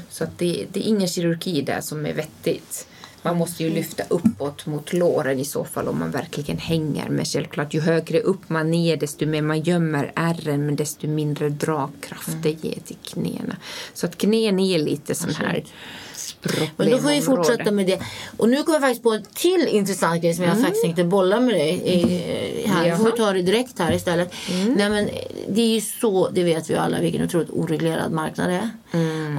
Så 0.09 0.25
att 0.25 0.39
det, 0.39 0.67
det 0.73 0.81
är 0.81 0.89
ingen 0.89 1.09
kirurgi 1.09 1.63
där 1.63 1.81
som 1.81 2.07
är 2.07 2.13
vettigt. 2.15 2.87
Man 3.23 3.37
måste 3.37 3.63
ju 3.65 3.71
lyfta 3.71 4.03
uppåt 4.09 4.67
mot 4.67 4.93
låren 4.93 5.39
i 5.39 5.45
så 5.45 5.65
fall 5.65 5.89
om 5.89 5.99
man 5.99 6.11
verkligen 6.11 6.59
hänger. 6.59 7.09
Men 7.09 7.25
självklart, 7.25 7.75
ju 7.75 7.81
högre 7.81 8.21
upp 8.21 8.49
man 8.49 8.75
är 8.75 8.97
desto 8.97 9.27
mer 9.27 9.43
man 9.43 9.61
gömmer 9.61 10.13
ärren 10.17 10.67
men 10.67 10.77
desto 10.77 11.07
mindre 11.07 11.49
dragkraft 11.49 12.37
det 12.43 12.51
ger 12.65 12.79
till 12.87 12.97
knäna. 13.05 13.57
Så 13.95 14.07
att 14.07 14.19
knän 14.19 14.59
är 14.61 14.79
lite 14.79 15.15
sån 15.15 15.35
här 15.35 15.65
Men 16.77 16.91
då 16.91 16.99
får 16.99 17.09
vi 17.09 17.21
fortsätta 17.21 17.71
med 17.71 17.87
det. 17.87 18.01
Och 18.37 18.49
nu 18.49 18.63
kommer 18.63 18.75
jag 18.79 18.83
faktiskt 18.83 19.03
på 19.03 19.11
en 19.13 19.23
till 19.35 19.69
intressant 19.71 20.23
grej 20.23 20.35
som 20.35 20.45
jag 20.45 20.61
faktiskt 20.61 20.83
tänkte 20.83 21.05
bolla 21.05 21.41
med 21.41 21.55
dig. 21.55 21.83
i- 21.85 22.67
Här. 22.67 22.85
Vi 22.91 22.97
får 22.97 23.07
Jaha. 23.09 23.17
ta 23.17 23.33
det 23.33 23.43
direkt 23.43 23.79
här 23.79 23.93
istället. 23.93 24.33
Nej, 24.77 24.91
men 24.91 25.09
det 25.49 25.61
är 25.63 25.75
ju 25.75 25.81
så, 25.81 26.29
det 26.31 26.45
vet 26.45 26.71
vi 26.71 26.75
alla, 26.75 27.01
vilken 27.01 27.25
otroligt 27.25 27.51
oreglerad 27.51 28.13
marknad 28.13 28.49
det 28.51 28.55
är. 28.55 28.71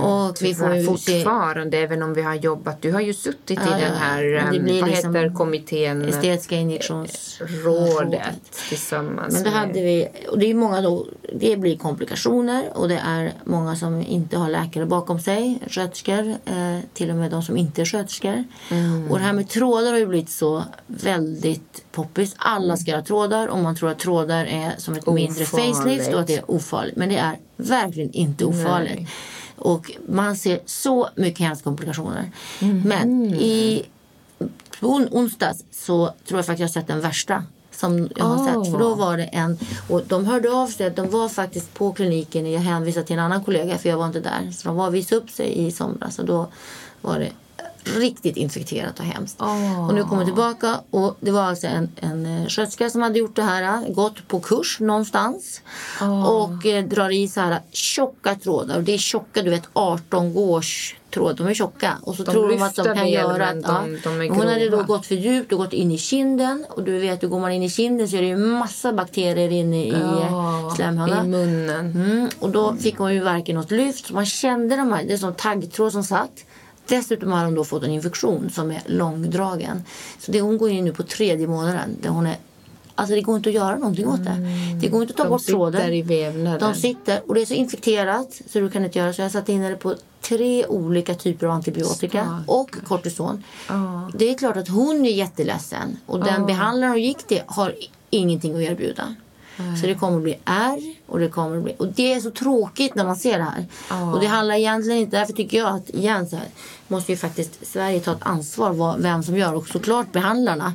Och 0.02 0.36
vi 0.42 0.56
får 0.56 0.76
ju 0.76 0.82
se... 0.82 0.86
fortfarande, 0.86 1.78
även 1.78 2.04
om 2.04 2.14
vi 2.14 2.22
har 2.22 2.36
jobbat. 2.36 2.82
Du 2.82 2.92
har 2.92 3.02
ju 3.02 3.14
suttit 3.14 3.60
Ja, 3.66 3.78
i 3.78 3.82
den 3.82 3.94
här, 3.96 4.24
ja. 4.24 4.42
Um, 4.42 4.80
vad 4.80 4.90
liksom 4.90 5.16
heter 5.16 5.34
kommittén? 5.36 6.10
Estetiska 6.10 6.56
injektionsrådet. 6.56 7.66
Rådet 7.66 8.52
tillsammans 8.70 9.34
Men 9.34 9.44
det 9.44 9.50
med- 9.50 9.60
hade 9.60 9.74
vi, 9.82 10.08
och 10.30 10.40
det 10.40 10.46
är 10.52 10.54
många 10.54 10.82
då, 10.82 11.06
det 11.36 11.58
blir 11.58 11.78
komplikationer 11.78 12.64
och 12.74 12.90
det 12.90 13.02
är 13.08 13.34
många 13.44 13.76
som 13.76 14.02
inte 14.08 14.38
har 14.38 14.50
läkare 14.50 14.86
bakom 14.86 15.20
sig, 15.20 15.60
sköterskor, 15.68 16.30
eh, 16.30 16.80
till 16.94 17.10
och 17.10 17.16
med 17.16 17.32
de 17.32 17.44
som 17.44 17.58
inte 17.58 17.82
är 17.82 17.86
sköterskor. 17.86 18.44
Mm. 18.70 19.12
Och 19.12 19.18
det 19.18 19.24
här 19.24 19.34
med 19.34 19.50
trådar 19.50 19.92
har 19.92 20.00
ju 20.00 20.06
blivit 20.08 20.30
så 20.30 20.64
väldigt 20.88 21.84
poppis. 21.92 22.36
Alla 22.38 22.78
ska 22.78 22.96
ha 22.96 23.02
trådar 23.02 23.48
och 23.48 23.58
man 23.60 23.76
tror 23.76 23.90
att 23.90 24.00
trådar 24.00 24.46
är 24.46 24.72
som 24.78 24.94
ett 24.96 25.06
mindre 25.08 25.44
Ofarligt. 25.44 25.76
facelift 25.78 26.14
och 26.14 26.20
att 26.20 26.28
det 26.28 26.36
är 26.36 26.52
ofarligt. 26.52 26.96
Men 26.96 27.10
det 27.10 27.18
är 27.18 27.38
verkligen 27.58 28.12
inte 28.12 28.46
ofarligt. 28.46 28.96
Nej. 28.96 29.08
Och 29.62 29.92
man 30.08 30.36
ser 30.38 30.60
så 30.66 31.10
mycket 31.16 31.40
hemska 31.40 31.64
komplikationer. 31.64 32.32
Mm. 32.60 32.82
Men 32.86 33.26
i 33.34 33.84
on- 34.82 35.08
onsdags 35.12 35.64
så 35.72 36.14
tror 36.28 36.38
jag 36.38 36.46
faktiskt 36.46 36.60
jag 36.60 36.68
har 36.68 36.74
sett 36.74 36.88
den 36.88 37.02
värsta 37.02 37.44
som 37.72 38.10
jag 38.16 38.26
har 38.26 38.46
sett. 38.64 38.72
För 38.72 38.80
då 38.80 38.96
var 38.96 39.18
det 39.18 39.24
en, 39.24 39.58
och 39.90 40.02
de 40.08 40.26
hörde 40.26 40.52
av 40.52 40.68
sig 40.68 40.88
att 40.88 40.96
de 40.96 41.10
var 41.10 41.30
faktiskt 41.30 41.74
på 41.74 41.92
kliniken, 41.94 42.52
jag 42.52 42.60
hänvisade 42.62 43.06
till 43.06 43.14
en 43.14 43.24
annan 43.26 43.44
kollega 43.44 43.78
för 43.78 43.90
jag 43.90 43.98
var 43.98 44.06
inte 44.08 44.20
där. 44.20 44.52
Så 44.52 44.68
de 44.68 44.78
var 44.78 44.88
och 44.88 44.96
visade 44.96 45.22
upp 45.22 45.30
sig 45.30 45.68
i 45.68 45.72
somras 45.72 46.20
och 46.20 46.26
då 46.26 46.48
var 47.02 47.20
det 47.20 47.30
riktigt 47.84 48.38
infekterat 48.38 49.00
och 49.00 49.06
hemskt. 49.06 49.38
Åh. 49.40 49.88
Och 49.88 49.94
nu 49.96 50.04
kommer 50.04 50.18
jag 50.18 50.26
tillbaka 50.26 50.80
och 50.90 51.18
det 51.20 51.32
var 51.32 51.42
alltså 51.42 51.68
en, 51.68 51.92
en 51.96 52.26
eh, 52.26 52.48
sköterska 52.48 52.90
som 52.90 53.02
hade 53.02 53.20
gjort 53.20 53.36
det 53.36 53.44
här, 53.44 53.90
gått 53.94 54.28
på 54.28 54.40
kurs 54.40 54.80
någonstans 54.80 55.62
och 56.28 56.66
eh, 56.66 56.86
drar 56.86 57.10
i 57.10 57.28
så 57.28 57.42
här 57.42 57.60
tjocka 57.72 58.36
trådar 58.36 58.78
och 58.78 58.84
det 58.84 58.94
är 58.94 58.98
tjocka, 58.98 59.42
du 59.42 59.50
vet 59.50 59.70
18 59.74 60.34
gårs 60.34 60.96
tråd, 61.12 61.36
de 61.38 61.48
är 61.48 61.54
tjocka. 61.54 61.98
Och 62.02 62.16
så 62.16 62.24
De 62.24 62.32
tror 62.32 62.50
de 62.50 62.62
att 62.62 62.76
de 62.76 62.84
kan 62.96 63.10
göra 63.10 63.48
att, 63.48 63.64
de- 63.64 63.70
ja. 63.94 64.00
de 64.04 64.18
Men 64.18 64.30
Hon 64.30 64.48
hade 64.48 64.70
då 64.70 64.84
gått 64.84 65.06
för 65.06 65.16
djupt 65.16 65.52
och 65.52 65.58
gått 65.58 65.74
in 65.74 65.92
i 65.92 65.98
kinden. 65.98 66.66
Och 66.70 66.84
du 66.84 67.00
vet, 67.00 67.22
går 67.30 67.40
man 67.40 67.52
in 67.52 67.64
i 67.64 67.70
kinden 67.70 68.08
så 68.08 68.16
är 68.16 68.22
det 68.22 68.28
ju 68.28 68.38
massa 68.38 68.94
bakterier 68.94 69.50
inne 69.52 69.86
i 69.86 69.90
Ja, 69.92 70.74
slemhinnan. 70.76 71.26
I 71.26 71.30
munnen. 71.30 71.92
Mm, 71.92 72.30
och 72.40 72.50
då 72.50 72.76
fick 72.76 72.98
hon 72.98 73.14
ju 73.14 73.20
varken 73.20 73.56
något 73.56 73.72
lyft. 73.72 74.12
Man 74.12 74.26
kände 74.26 74.76
de 74.76 74.92
här, 74.92 75.04
det 75.04 75.14
är 75.14 75.18
som 75.18 75.34
taggtråd 75.34 75.92
som 75.92 76.04
satt. 76.04 76.32
Dessutom 76.96 77.32
har 77.32 77.46
hon 77.46 77.56
då 77.56 77.64
fått 77.64 77.84
en 77.84 77.92
infektion 77.92 78.50
som 78.50 78.72
är 78.72 78.82
långdragen. 78.86 79.84
Så 80.20 80.32
det, 80.32 80.42
hon 80.42 80.58
går 80.58 80.70
in 80.70 80.86
nu 80.86 80.94
på 80.94 81.04
tredje 81.04 81.48
månaden. 81.48 81.98
Där 82.02 82.10
hon 82.10 82.28
är, 82.28 82.36
alltså 82.96 83.16
det 83.16 83.22
går 83.22 83.36
inte 83.38 83.50
att 83.50 83.56
göra 83.56 83.76
någonting 83.78 84.08
åt 84.08 84.24
det. 84.26 84.38
Det 84.82 84.88
går 84.88 85.02
inte 85.02 85.12
att 85.12 85.18
ta 85.18 85.24
De 85.24 85.30
bort 85.30 85.42
sitter 85.42 85.54
tråden. 85.54 85.94
i 85.94 86.02
vävnaden. 86.02 86.60
De 86.60 86.80
sitter 86.80 87.22
och 87.28 87.36
det 87.36 87.42
är 87.42 87.46
så 87.46 87.54
infekterat 87.54 88.42
så 88.50 88.60
du 88.60 88.70
kan 88.70 88.86
inte 88.86 89.00
göra 89.00 89.14
så. 89.14 89.22
Jag 89.22 89.32
satt 89.32 89.50
in 89.50 89.62
det 89.62 89.76
på 89.76 89.96
tre 90.22 90.66
olika 90.66 91.14
typer 91.16 91.46
av 91.48 91.52
antibiotika 91.54 92.24
Starkt. 92.26 92.50
och 92.50 92.76
kortison. 92.88 93.44
Ja. 93.70 94.10
Det 94.14 94.30
är 94.30 94.34
klart 94.38 94.58
att 94.58 94.68
hon 94.68 95.06
är 95.06 95.10
jätteledsen 95.12 95.98
och 96.06 96.20
den 96.20 96.42
Ja. 96.42 96.46
behandlaren 96.48 96.92
hon 96.94 97.02
gick 97.02 97.28
till 97.28 97.42
har 97.46 97.76
ingenting 98.10 98.56
att 98.56 98.62
erbjuda. 98.72 99.16
Så 99.82 99.88
det 99.88 99.96
kommer 99.96 100.18
att 100.18 100.24
bli 100.24 100.38
ärr 100.46 100.96
och 101.12 101.20
det 101.20 101.28
kommer 101.28 101.58
att 101.58 101.64
bli... 101.64 101.76
Och 101.78 101.88
det 101.88 102.14
är 102.14 102.20
så 102.20 102.32
tråkigt 102.32 102.96
när 102.96 103.06
man 103.06 103.16
ser 103.16 103.38
det 103.38 103.44
här. 103.44 103.66
Ja. 103.90 104.14
Och 104.14 104.20
det 104.20 104.28
handlar 104.28 104.56
egentligen 104.56 105.00
inte... 105.00 105.18
Därför 105.18 105.34
tycker 105.34 105.58
jag 105.58 105.76
att 105.76 105.90
igen 105.90 106.28
så 106.28 106.36
här, 106.36 106.46
måste 106.88 107.12
ju 107.12 107.18
faktiskt 107.18 107.68
Sverige 107.68 108.00
ta 108.00 108.12
ett 108.12 108.18
ansvar 108.22 108.74
vad, 108.74 109.02
vem 109.02 109.24
som 109.24 109.38
gör 109.38 109.56
och 109.56 109.68
såklart 109.68 110.12
behandlarna. 110.12 110.74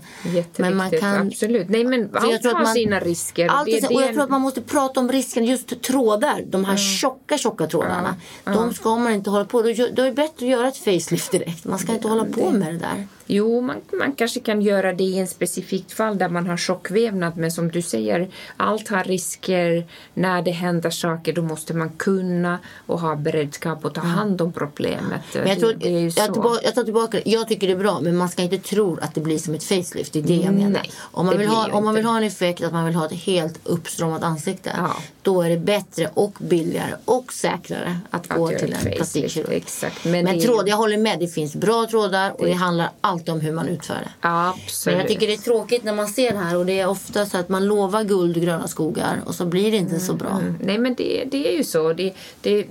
Men 0.56 0.76
man 0.76 0.90
kan... 0.90 1.26
absolut. 1.26 1.68
Nej, 1.68 1.84
men 1.84 2.10
allt 2.14 2.44
har 2.44 2.64
sina 2.74 3.00
risker. 3.00 3.48
Allt 3.48 3.66
Det- 3.66 3.80
det 3.80 3.94
och 3.94 4.02
jag 4.02 4.12
tror 4.12 4.22
att 4.22 4.30
man 4.30 4.40
måste 4.40 4.60
prata 4.62 5.00
om 5.00 5.12
risken. 5.12 5.44
Just 5.44 5.82
trådar, 5.82 6.42
de 6.46 6.64
här 6.64 6.76
tjocka, 6.76 7.38
tjocka 7.38 7.66
trådarna. 7.66 8.16
De 8.44 8.74
ska 8.74 8.96
man 8.96 9.12
inte 9.12 9.30
hålla 9.30 9.44
på. 9.44 9.62
Då, 9.62 9.68
då 9.68 10.02
är 10.02 10.06
det 10.06 10.12
bättre 10.12 10.46
att 10.46 10.50
göra 10.50 10.68
ett 10.68 10.76
facelift 10.76 11.32
direkt. 11.32 11.64
Man 11.64 11.78
ska 11.78 11.92
inte 11.92 12.08
hålla 12.08 12.24
på 12.24 12.50
med 12.50 12.74
det 12.74 12.78
där. 12.78 13.06
Jo, 13.26 13.60
man, 13.60 13.76
man 13.98 14.12
kanske 14.12 14.40
kan 14.40 14.62
göra 14.62 14.92
det 14.92 15.04
i 15.04 15.18
en 15.18 15.26
specifikt 15.26 15.92
fall 15.92 16.18
där 16.18 16.28
man 16.28 16.46
har 16.46 16.56
tjockvävnad. 16.56 17.36
Men 17.36 17.50
som 17.52 17.70
du 17.70 17.82
säger, 17.82 18.30
allt 18.56 18.88
har 18.88 19.04
risker. 19.04 19.86
När 20.26 20.42
det 20.42 20.50
händer 20.50 20.90
saker 20.90 21.32
då 21.32 21.42
måste 21.42 21.74
man 21.74 21.88
kunna 21.88 22.58
och 22.86 23.00
ha 23.00 23.16
beredskap 23.16 23.84
att 23.84 23.94
ta 23.94 24.00
hand 24.00 24.40
om 24.40 24.52
problemet. 24.52 25.20
Men 25.34 25.48
jag, 25.48 25.58
tror, 25.58 25.72
det, 25.72 25.88
det 25.88 26.16
jag, 26.16 26.32
tillbaka, 26.32 26.60
jag 26.64 26.74
tar 26.74 26.84
tillbaka 26.84 27.20
det. 27.24 27.30
Jag 27.30 27.48
tycker 27.48 27.66
det 27.66 27.72
är 27.72 27.78
bra, 27.78 28.00
men 28.00 28.16
man 28.16 28.28
ska 28.28 28.42
inte 28.42 28.58
tro 28.58 28.98
att 29.02 29.14
det 29.14 29.20
blir 29.20 29.38
som 29.38 29.54
ett 29.54 29.64
facelift. 29.64 30.12
Det 30.12 30.18
är 30.18 30.22
det 30.22 30.34
jag 30.34 30.54
menar. 30.54 30.70
Nej, 30.70 30.90
om, 31.00 31.26
man 31.26 31.34
det 31.34 31.38
vill 31.38 31.48
ha, 31.48 31.72
om 31.72 31.84
man 31.84 31.94
vill 31.94 32.04
ha 32.04 32.16
en 32.16 32.22
effekt 32.22 32.64
att 32.64 32.72
man 32.72 32.84
vill 32.84 32.94
ha 32.94 33.06
ett 33.06 33.12
helt 33.12 33.58
uppstramat 33.64 34.22
ansikte. 34.22 34.72
Ja. 34.76 34.96
Då 35.22 35.42
är 35.42 35.50
det 35.50 35.56
bättre 35.56 36.10
och 36.14 36.32
billigare 36.38 36.94
och 37.04 37.32
säkrare 37.32 37.98
att, 38.10 38.30
Att 38.30 38.36
gå 38.36 38.48
till 38.48 38.72
en 38.72 38.92
plastikkirurg. 38.92 39.64
Men 40.02 40.12
Men, 40.12 40.24
det 40.24 40.30
är 40.30 40.46
tråd, 40.46 40.68
jag 40.68 40.76
håller 40.76 40.98
med. 40.98 41.18
Det 41.18 41.28
finns 41.28 41.56
bra 41.56 41.86
trådar 41.90 42.40
och 42.40 42.46
det 42.46 42.52
handlar 42.52 42.90
alltid 43.00 43.28
om 43.28 43.40
hur 43.40 43.52
man 43.52 43.68
utför 43.68 43.94
det. 43.94 44.10
Absolut. 44.20 44.96
Men 44.96 45.00
jag 45.00 45.08
tycker 45.08 45.26
det 45.26 45.32
är 45.32 45.38
tråkigt 45.38 45.84
när 45.84 45.94
man 45.94 46.08
ser 46.08 46.32
det 46.32 46.38
här 46.38 46.56
och 46.56 46.66
det 46.66 46.80
är 46.80 46.86
ofta 46.86 47.26
så 47.26 47.38
att 47.38 47.48
man 47.48 47.66
lovar 47.66 48.04
guld 48.04 48.36
och 48.36 48.42
gröna 48.42 48.68
skogar 48.68 49.22
och 49.26 49.34
så 49.34 49.46
blir 49.46 49.70
det 49.70 49.76
inte 49.76 50.00
så 50.00 50.12
bra. 50.16 50.38
Mm. 50.40 50.54
Nej, 50.60 50.78
men 50.78 50.94
det, 50.94 51.24
det 51.30 51.48
är 51.52 51.56
ju 51.56 51.64
så. 51.64 51.92
Det, 51.92 52.14
det, 52.40 52.66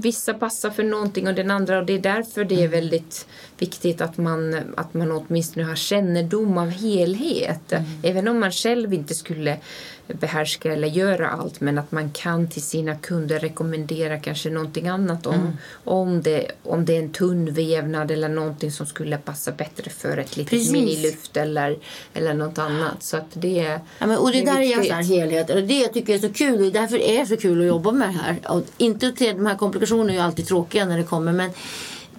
vissa 0.00 0.34
passar 0.34 0.70
för 0.70 0.82
någonting 0.82 1.28
och 1.28 1.34
den 1.34 1.50
andra 1.50 1.78
och 1.78 1.86
det 1.86 1.92
är 1.92 1.98
därför 1.98 2.44
det 2.44 2.54
Mm. 2.54 2.64
är 2.64 2.68
väldigt 2.68 3.26
viktigt 3.58 4.00
att 4.00 4.18
man, 4.18 4.56
att 4.76 4.94
man 4.94 5.12
åtminstone 5.12 5.66
har 5.66 5.76
kännedom 5.76 6.58
av 6.58 6.68
helhet. 6.70 7.72
Mm. 7.72 7.84
Även 8.02 8.28
om 8.28 8.40
man 8.40 8.52
själv 8.52 8.94
inte 8.94 9.14
skulle 9.14 9.56
behärska 10.08 10.72
eller 10.72 10.88
göra 10.88 11.28
allt 11.30 11.60
men 11.60 11.78
att 11.78 11.92
man 11.92 12.10
kan 12.10 12.48
till 12.48 12.62
sina 12.62 12.94
kunder 12.96 13.38
rekommendera 13.38 14.18
kanske 14.18 14.50
någonting 14.50 14.88
annat 14.88 15.26
om, 15.26 15.34
Mm. 15.34 15.52
om, 15.84 16.22
det, 16.22 16.50
om 16.62 16.84
det 16.84 16.96
är 16.96 17.02
en 17.02 17.12
tunn 17.12 17.52
vävnad 17.54 18.10
eller 18.10 18.28
någonting 18.28 18.72
som 18.72 18.86
skulle 18.86 19.16
passa 19.18 19.52
bättre 19.52 19.90
för 19.90 20.16
ett 20.18 20.36
litet 20.36 20.50
Precis. 20.50 20.72
minilyft 20.72 21.36
eller, 21.36 21.78
eller 22.14 22.34
något 22.34 22.58
annat. 22.58 23.02
Så 23.02 23.16
att 23.16 23.26
det, 23.32 23.80
Ja, 23.98 24.06
men, 24.06 24.18
och 24.18 24.32
det, 24.32 24.40
det 24.40 24.50
är 24.50 24.54
där 24.54 24.60
är 24.60 24.62
en 24.62 24.68
viktigt. 24.68 24.86
sån 24.86 24.96
här 24.96 25.04
helhet. 25.04 25.50
Och 25.50 25.62
det 25.62 25.78
jag 25.80 25.92
tycker 25.92 26.14
är 26.14 26.18
så 26.18 26.32
kul. 26.32 26.66
Och 26.66 26.72
därför 26.72 26.96
är 26.98 27.18
det 27.18 27.26
så 27.26 27.36
kul 27.36 27.60
att 27.60 27.66
jobba 27.66 27.92
med 27.92 28.08
det 28.08 28.12
här. 28.12 28.36
Och 28.48 28.62
inte 28.76 29.12
till 29.12 29.36
de 29.36 29.46
här 29.46 29.56
komplikationerna 29.56 30.10
är 30.12 30.14
ju 30.16 30.22
alltid 30.22 30.46
tråkiga 30.46 30.84
när 30.84 30.96
det 30.98 31.04
kommer. 31.04 31.32
Men 31.32 31.50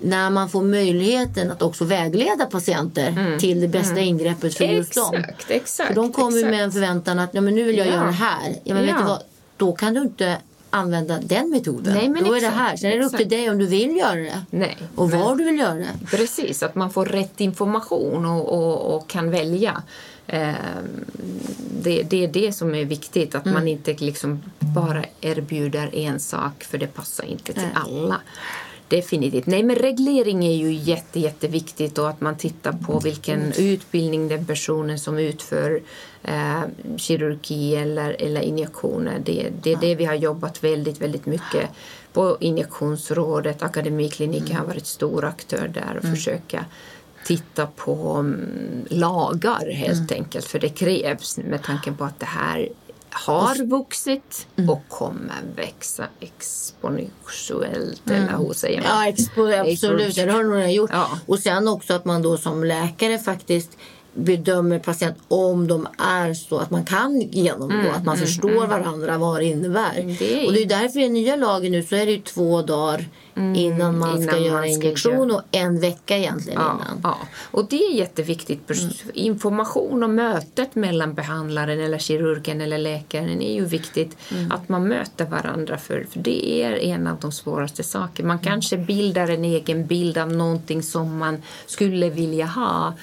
när 0.01 0.29
man 0.29 0.49
får 0.49 0.62
möjligheten 0.63 1.51
att 1.51 1.62
också 1.62 1.83
vägleda 1.86 2.45
patienter 2.45 3.38
till 3.39 3.62
det 3.62 3.67
bästa 3.67 3.99
ingreppet 3.99 4.57
för 4.57 4.65
just 4.65 4.95
dem. 4.95 5.15
Mm. 5.15 5.29
Exakt, 5.29 5.51
exakt. 5.51 5.88
För 5.88 5.95
de 5.95 6.13
kommer 6.13 6.38
exakt. 6.38 6.51
med 6.51 6.63
en 6.63 6.71
förväntan 6.71 7.19
att 7.19 7.29
ja, 7.33 7.41
men 7.41 7.55
nu 7.55 7.63
vill 7.63 7.77
jag 7.77 7.88
Ja. 7.88 7.91
göra 7.93 8.05
det 8.05 8.12
här. 8.12 8.55
Ja, 8.63 8.73
men 8.73 8.83
vet 8.83 8.91
Ja. 8.91 8.99
du 8.99 9.03
vad? 9.07 9.21
Då 9.57 9.71
kan 9.75 9.93
du 9.93 10.01
inte 10.01 10.38
använda 10.69 11.19
den 11.23 11.49
metoden. 11.49 11.93
Nej, 11.93 12.10
men 12.10 12.23
Då 12.23 12.29
är 12.33 12.41
det 12.41 12.47
exakt, 12.47 12.55
här. 12.57 12.77
Sen 12.77 12.91
är 12.91 12.97
det 12.99 13.05
upp 13.05 13.12
till 13.12 13.19
exakt. 13.19 13.29
dig 13.29 13.49
om 13.49 13.57
du 13.57 13.65
vill 13.65 13.97
göra 13.97 14.15
det. 14.15 14.41
Nej, 14.49 14.77
Och 14.95 15.10
men- 15.10 15.19
var 15.19 15.36
du 15.36 15.43
vill 15.43 15.60
göra 15.60 15.73
det. 15.75 15.88
Precis, 16.12 16.63
att 16.63 16.75
man 16.75 16.89
får 16.89 17.05
rätt 17.05 17.41
information 17.41 18.25
och, 18.25 18.49
och, 18.49 18.95
och 18.95 19.07
kan 19.10 19.31
välja. 19.31 19.83
Ehm, 20.27 20.55
det, 21.81 22.03
det 22.03 22.23
är 22.23 22.27
det 22.27 22.51
som 22.53 22.75
är 22.75 22.86
viktigt, 22.86 23.36
att 23.36 23.45
Mm. 23.45 23.53
man 23.53 23.67
inte 23.67 23.93
liksom 23.93 24.43
bara 24.60 25.03
erbjuder 25.21 25.95
en 25.95 26.19
sak 26.19 26.63
för 26.63 26.77
det 26.77 26.88
passar 26.88 27.23
inte 27.25 27.53
till 27.53 27.62
Nej. 27.62 27.71
alla. 27.86 28.15
Definitivt. 28.89 29.45
Nej, 29.45 29.63
men 29.63 29.76
reglering 29.76 30.45
är 30.45 30.56
ju 30.56 30.71
jätte, 30.73 31.19
jätteviktigt 31.19 31.97
och 31.97 32.10
att 32.10 32.21
man 32.21 32.38
tittar 32.38 32.71
på 32.71 33.00
vilken 33.00 33.41
Mm. 33.41 33.52
utbildning 33.58 34.28
den 34.28 34.45
personen 34.45 35.00
som 35.00 35.17
utför 35.17 35.82
eh, 36.23 36.62
kirurgi 36.97 37.76
eller, 37.76 38.15
eller 38.21 38.41
injektioner. 38.41 39.19
Det, 39.26 39.50
det 39.62 39.71
är 39.73 39.78
det 39.78 39.95
vi 39.95 40.06
har 40.06 40.13
jobbat 40.15 40.63
väldigt, 40.63 41.02
väldigt 41.02 41.26
mycket 41.26 41.69
på 42.13 42.38
injektionsrådet. 42.39 43.63
Akademikliniken 43.63 44.45
Mm. 44.52 44.58
har 44.58 44.65
varit 44.65 44.86
stor 44.88 45.26
aktör 45.26 45.67
där 45.73 45.97
och 45.97 46.04
försöka 46.10 46.65
titta 47.26 47.67
på 47.67 48.12
mm, 48.13 48.86
lagar 48.89 49.71
helt 49.71 50.12
Mm. 50.12 50.23
enkelt. 50.23 50.45
För 50.45 50.60
det 50.60 50.69
krävs 50.69 51.38
med 51.38 51.63
tanke 51.63 51.91
på 51.91 52.04
att 52.04 52.19
det 52.19 52.26
här 52.26 52.69
har 53.11 53.65
vuxit 53.65 54.47
Mm. 54.55 54.69
och 54.69 54.81
kommer 54.89 55.41
växa 55.55 56.07
exponentiellt. 56.19 58.09
Eller 58.09 58.37
hur 58.37 58.53
säger 58.53 58.81
man? 58.81 58.87
Ja, 58.89 59.07
expo, 59.07 59.51
absolut. 59.51 60.15
Det 60.15 60.31
har 60.31 60.43
nog 60.43 60.71
gjort. 60.71 60.89
Ja. 60.93 61.07
Och 61.25 61.39
sen 61.39 61.67
också 61.67 61.93
att 61.93 62.05
man 62.05 62.21
då 62.21 62.37
som 62.37 62.63
läkare 62.63 63.19
faktiskt 63.19 63.77
bedömer 64.17 64.80
patient 64.80 65.17
om 65.27 65.67
de 65.67 65.88
är 65.97 66.34
så 66.34 66.58
att 66.58 66.71
man 66.71 66.86
kan 66.86 67.21
genomgå, 67.21 67.89
att 67.95 68.06
man 68.06 68.17
förstår 68.17 68.67
varandra 68.67 69.17
vad 69.17 69.39
det 69.39 69.45
innebär. 69.45 69.99
Mm, 69.99 70.15
Det 70.19 70.43
är- 70.43 70.47
Och 70.47 70.53
det 70.53 70.62
är 70.62 70.65
därför 70.65 70.99
i 70.99 71.03
den 71.03 71.13
nya 71.13 71.36
lagen 71.36 71.71
nu 71.71 71.84
så 71.84 71.95
är 71.95 72.06
det 72.06 72.12
ju 72.12 72.21
två 72.21 72.62
dagar 72.62 73.06
innan 73.56 73.99
man 73.99 74.10
ska 74.10 74.17
Mm, 74.17 74.36
innan 74.36 74.43
göra 74.43 74.53
man 74.53 74.63
ska 74.63 74.71
injektion 74.88 75.32
och 75.32 75.41
en 75.51 75.80
vecka 75.80 76.17
egentligen 76.17 76.60
Ja, 76.62 76.71
innan. 76.75 76.99
ja, 77.03 77.17
och 77.51 77.65
det 77.69 77.75
är 77.84 77.93
jätteviktigt. 77.93 78.71
Mm. 78.71 78.89
Information 79.13 80.03
och 80.03 80.10
mötet 80.10 80.75
mellan 80.75 81.13
behandlaren 81.13 81.80
eller 81.80 81.97
kirurgen 81.97 82.62
eller 82.62 82.77
läkaren 82.77 83.41
är 83.41 83.53
ju 83.53 83.65
viktigt. 83.65 84.17
Mm. 84.32 84.51
Att 84.51 84.69
man 84.69 84.88
möter 84.88 85.25
varandra 85.25 85.77
för, 85.77 86.06
för 86.12 86.19
det 86.19 86.63
är 86.63 86.71
en 86.73 87.08
av 87.08 87.17
de 87.21 87.32
svåraste 87.32 87.84
sakerna. 87.84 88.27
Man 88.27 88.39
kanske 88.39 88.77
bildar 88.77 89.27
en 89.27 89.45
egen 89.45 89.86
bild 89.86 90.17
av 90.17 90.32
någonting 90.32 90.84
som 90.84 91.17
man 91.17 91.41
skulle 91.65 92.10
vilja 92.10 92.45
ha. 92.45 92.93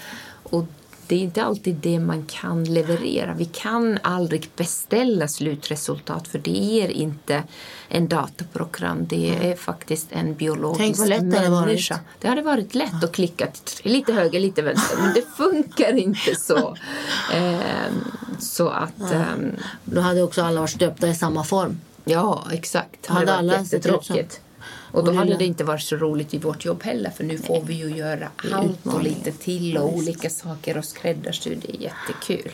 Och 0.42 0.64
det 1.06 1.14
är 1.14 1.18
inte 1.20 1.42
alltid 1.44 1.74
det 1.74 1.98
man 1.98 2.24
kan 2.26 2.64
leverera. 2.64 3.34
Vi 3.34 3.44
kan 3.44 3.98
aldrig 4.02 4.50
beställa 4.56 5.28
slutresultat 5.28 6.28
för 6.28 6.38
det 6.38 6.82
är 6.82 6.88
inte 6.88 7.42
en 7.88 8.08
dataprogram. 8.08 9.06
Det 9.06 9.50
är 9.50 9.56
faktiskt 9.56 10.06
en 10.10 10.34
biologisk 10.34 10.80
Tänk 10.98 11.08
lätt 11.08 11.30
det 11.30 11.36
hade 11.36 11.50
varit. 11.50 11.66
människa. 11.66 12.00
Det 12.20 12.28
hade 12.28 12.42
varit 12.42 12.74
lätt 12.74 13.04
att 13.04 13.12
klicka 13.12 13.48
lite 13.82 14.12
höger, 14.12 14.40
lite 14.40 14.62
vänster, 14.62 14.96
men 15.00 15.14
det 15.14 15.22
funkar 15.36 15.92
inte 15.98 16.34
så. 16.36 16.76
Ehm, 17.32 18.04
så 18.38 18.68
att, 18.68 19.12
ehm, 19.12 19.52
Då 19.84 20.00
hade 20.00 20.22
också 20.22 20.42
alla 20.42 20.60
varit 20.60 20.70
stöpta 20.70 21.08
i 21.08 21.14
samma 21.14 21.44
form. 21.44 21.80
ja 22.04 22.44
exakt. 22.52 22.96
Det 23.02 23.12
Hade 23.12 23.20
hade 23.32 23.38
alla 23.38 23.52
varit 23.58 23.72
jättetråkigt. 23.72 24.40
Och 24.66 25.04
då 25.04 25.12
hade 25.12 25.36
det 25.36 25.44
inte 25.44 25.64
varit 25.64 25.82
så 25.82 25.96
roligt 25.96 26.34
i 26.34 26.38
vårt 26.38 26.64
jobb 26.64 26.82
heller 26.82 27.10
för 27.10 27.24
nu 27.24 27.38
får 27.38 27.62
vi 27.62 27.74
ju 27.74 27.96
göra 27.96 28.28
allt 28.52 28.86
och 28.86 29.02
lite 29.02 29.32
till 29.32 29.78
och 29.78 29.96
olika 29.96 30.30
saker 30.30 30.78
och 30.78 30.84
skräddarsy. 30.84 31.54
Det 31.54 31.76
är 31.76 31.80
jättekul. 31.80 32.52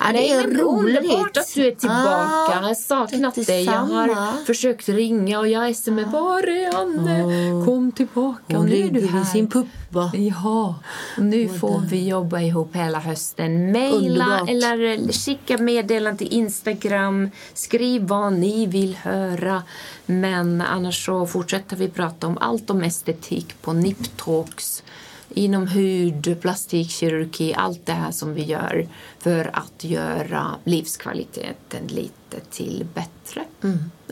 Ja, 0.00 0.12
det 0.12 0.30
är 0.30 0.46
men 0.46 0.60
roligt. 0.60 0.98
Underbart 0.98 1.36
att 1.36 1.54
du 1.54 1.66
är 1.66 1.70
tillbaka. 1.70 2.28
Ja, 2.28 2.52
jag 2.54 2.62
har 2.62 2.74
saknat 2.74 3.46
dig. 3.46 3.64
Jag 3.64 3.72
har 3.72 4.44
försökt 4.44 4.88
ringa 4.88 5.38
och 5.38 5.48
jag 5.48 5.76
smsar 5.76 6.04
var 6.04 6.48
är 6.48 6.76
Anne? 6.76 7.64
Kom 7.64 7.92
tillbaka. 7.92 8.58
Och 8.58 8.64
nu 8.64 8.76
är 8.76 8.90
du 8.90 9.00
i 9.00 9.24
sin 9.32 9.50
puppa. 9.50 10.10
Ja, 10.14 10.74
och 11.16 11.22
nu 11.22 11.48
får 11.48 11.80
vi 11.80 12.08
jobba 12.08 12.40
ihop 12.40 12.76
hela 12.76 12.98
hösten. 12.98 13.72
Maila 13.72 14.40
eller 14.48 15.12
skicka 15.12 15.58
meddelanden 15.58 16.16
till 16.16 16.38
Instagram. 16.38 17.30
Skriv 17.54 18.02
vad 18.02 18.32
ni 18.32 18.66
vill 18.66 18.96
höra. 18.96 19.62
Men 20.06 20.60
annars 20.60 21.06
så 21.06 21.26
fortsätter 21.26 21.76
vi 21.76 21.88
prata 21.88 22.26
om 22.26 22.38
allt 22.40 22.70
om 22.70 22.82
estetik 22.82 23.62
på 23.62 23.72
Niptalks 23.72 24.82
inom 25.30 25.66
hud, 25.66 26.36
plastikkirurgi, 26.40 27.54
allt 27.54 27.86
det 27.86 27.92
här 27.92 28.10
som 28.10 28.34
vi 28.34 28.42
gör 28.44 28.88
för 29.18 29.50
att 29.52 29.84
göra 29.84 30.50
livskvaliteten 30.64 31.86
lite 31.86 32.40
till 32.50 32.86
bättre. 32.94 33.44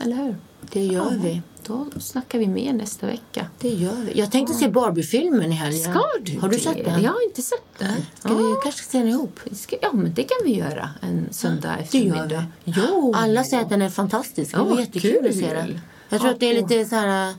Eller 0.03 0.15
hur? 0.15 0.35
Det 0.61 0.83
gör 0.85 1.11
vi. 1.23 1.41
Då 1.67 1.87
snackar 1.99 2.39
vi 2.39 2.47
mer 2.47 2.73
nästa 2.73 3.07
vecka. 3.07 3.47
Det 3.59 3.69
gör 3.69 3.95
vi. 3.95 4.19
Jag 4.19 4.31
tänkte 4.31 4.53
se 4.53 4.69
Barbie-filmen 4.69 5.51
i 5.51 5.55
helgen. 5.55 5.83
Ska 5.93 6.03
du 6.21 6.39
Har 6.39 6.49
du 6.49 6.59
sett 6.59 6.85
den? 6.85 7.01
Jag 7.03 7.11
har 7.11 7.23
inte 7.25 7.41
sett 7.41 7.79
den. 7.79 7.91
Ska 8.19 8.33
vi 8.35 8.55
kanske 8.63 8.83
se 8.83 8.97
den 8.97 9.07
ihop? 9.07 9.39
Ska, 9.51 9.75
ja, 9.81 9.89
men 9.93 10.13
det 10.13 10.23
kan 10.23 10.37
vi 10.43 10.55
göra 10.55 10.89
en 11.01 11.27
söndag 11.31 11.75
Det 11.91 11.97
gör 11.97 12.15
eftermiddag. 12.15 12.45
vi. 12.63 12.73
Jo. 12.77 13.13
Alla 13.15 13.43
säger 13.43 13.63
att 13.63 13.69
den 13.69 13.81
är 13.81 13.89
fantastisk. 13.89 14.51
Det 14.51 14.57
Ja, 14.57 14.63
var 14.63 14.79
jättekul 14.79 15.15
att 15.17 15.31
kul. 15.31 15.33
se 15.41 15.53
den. 15.53 15.79
Jag 16.09 16.19
tror 16.19 16.29
Ja, 16.29 16.33
att 16.33 16.39
det 16.39 16.49
är 16.49 16.53
lite 16.61 16.85
så 16.85 16.95
här... 16.95 17.33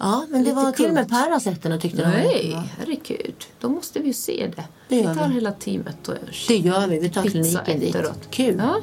Ja, 0.00 0.26
men 0.30 0.44
det 0.44 0.52
var 0.52 0.72
till 0.72 0.86
och 0.86 0.94
med. 0.94 1.08
Per 1.08 1.30
har 1.30 1.40
sett 1.40 1.62
den 1.62 1.72
och 1.72 1.80
tyckte 1.80 2.02
var 2.02 2.08
Nej, 2.10 2.36
jättebra. 2.36 2.62
herregud. 2.78 3.34
Då 3.60 3.68
måste 3.68 3.98
vi 3.98 4.06
ju 4.06 4.12
se 4.12 4.50
det. 4.56 4.64
Det 4.88 4.96
vi 4.96 5.02
tar 5.14 5.28
vi. 5.28 5.34
hela 5.34 5.52
teamet 5.52 6.08
och 6.08 6.14
Det 6.48 6.56
gör 6.56 6.86
vi. 6.86 6.98
Vi 6.98 7.08
tar 7.10 7.22
kliniken 7.22 7.80
dit. 7.80 7.96
Kul. 8.30 8.56
Ja, 8.58 8.76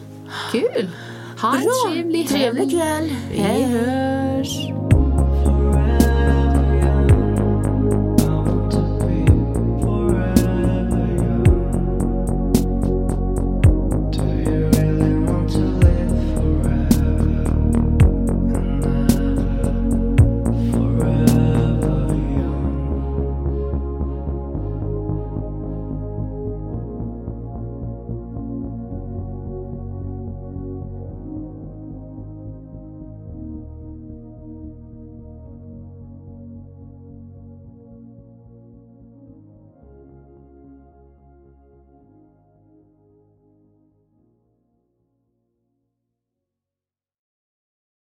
kul. 0.51 0.89
Ha 1.41 1.55
en 1.55 1.63
trevlig 1.87 2.23
helg. 2.23 2.27
Trevlig 2.27 2.71
kväll. 2.71 3.15
Vi 3.31 3.63
hörs. 3.63 4.86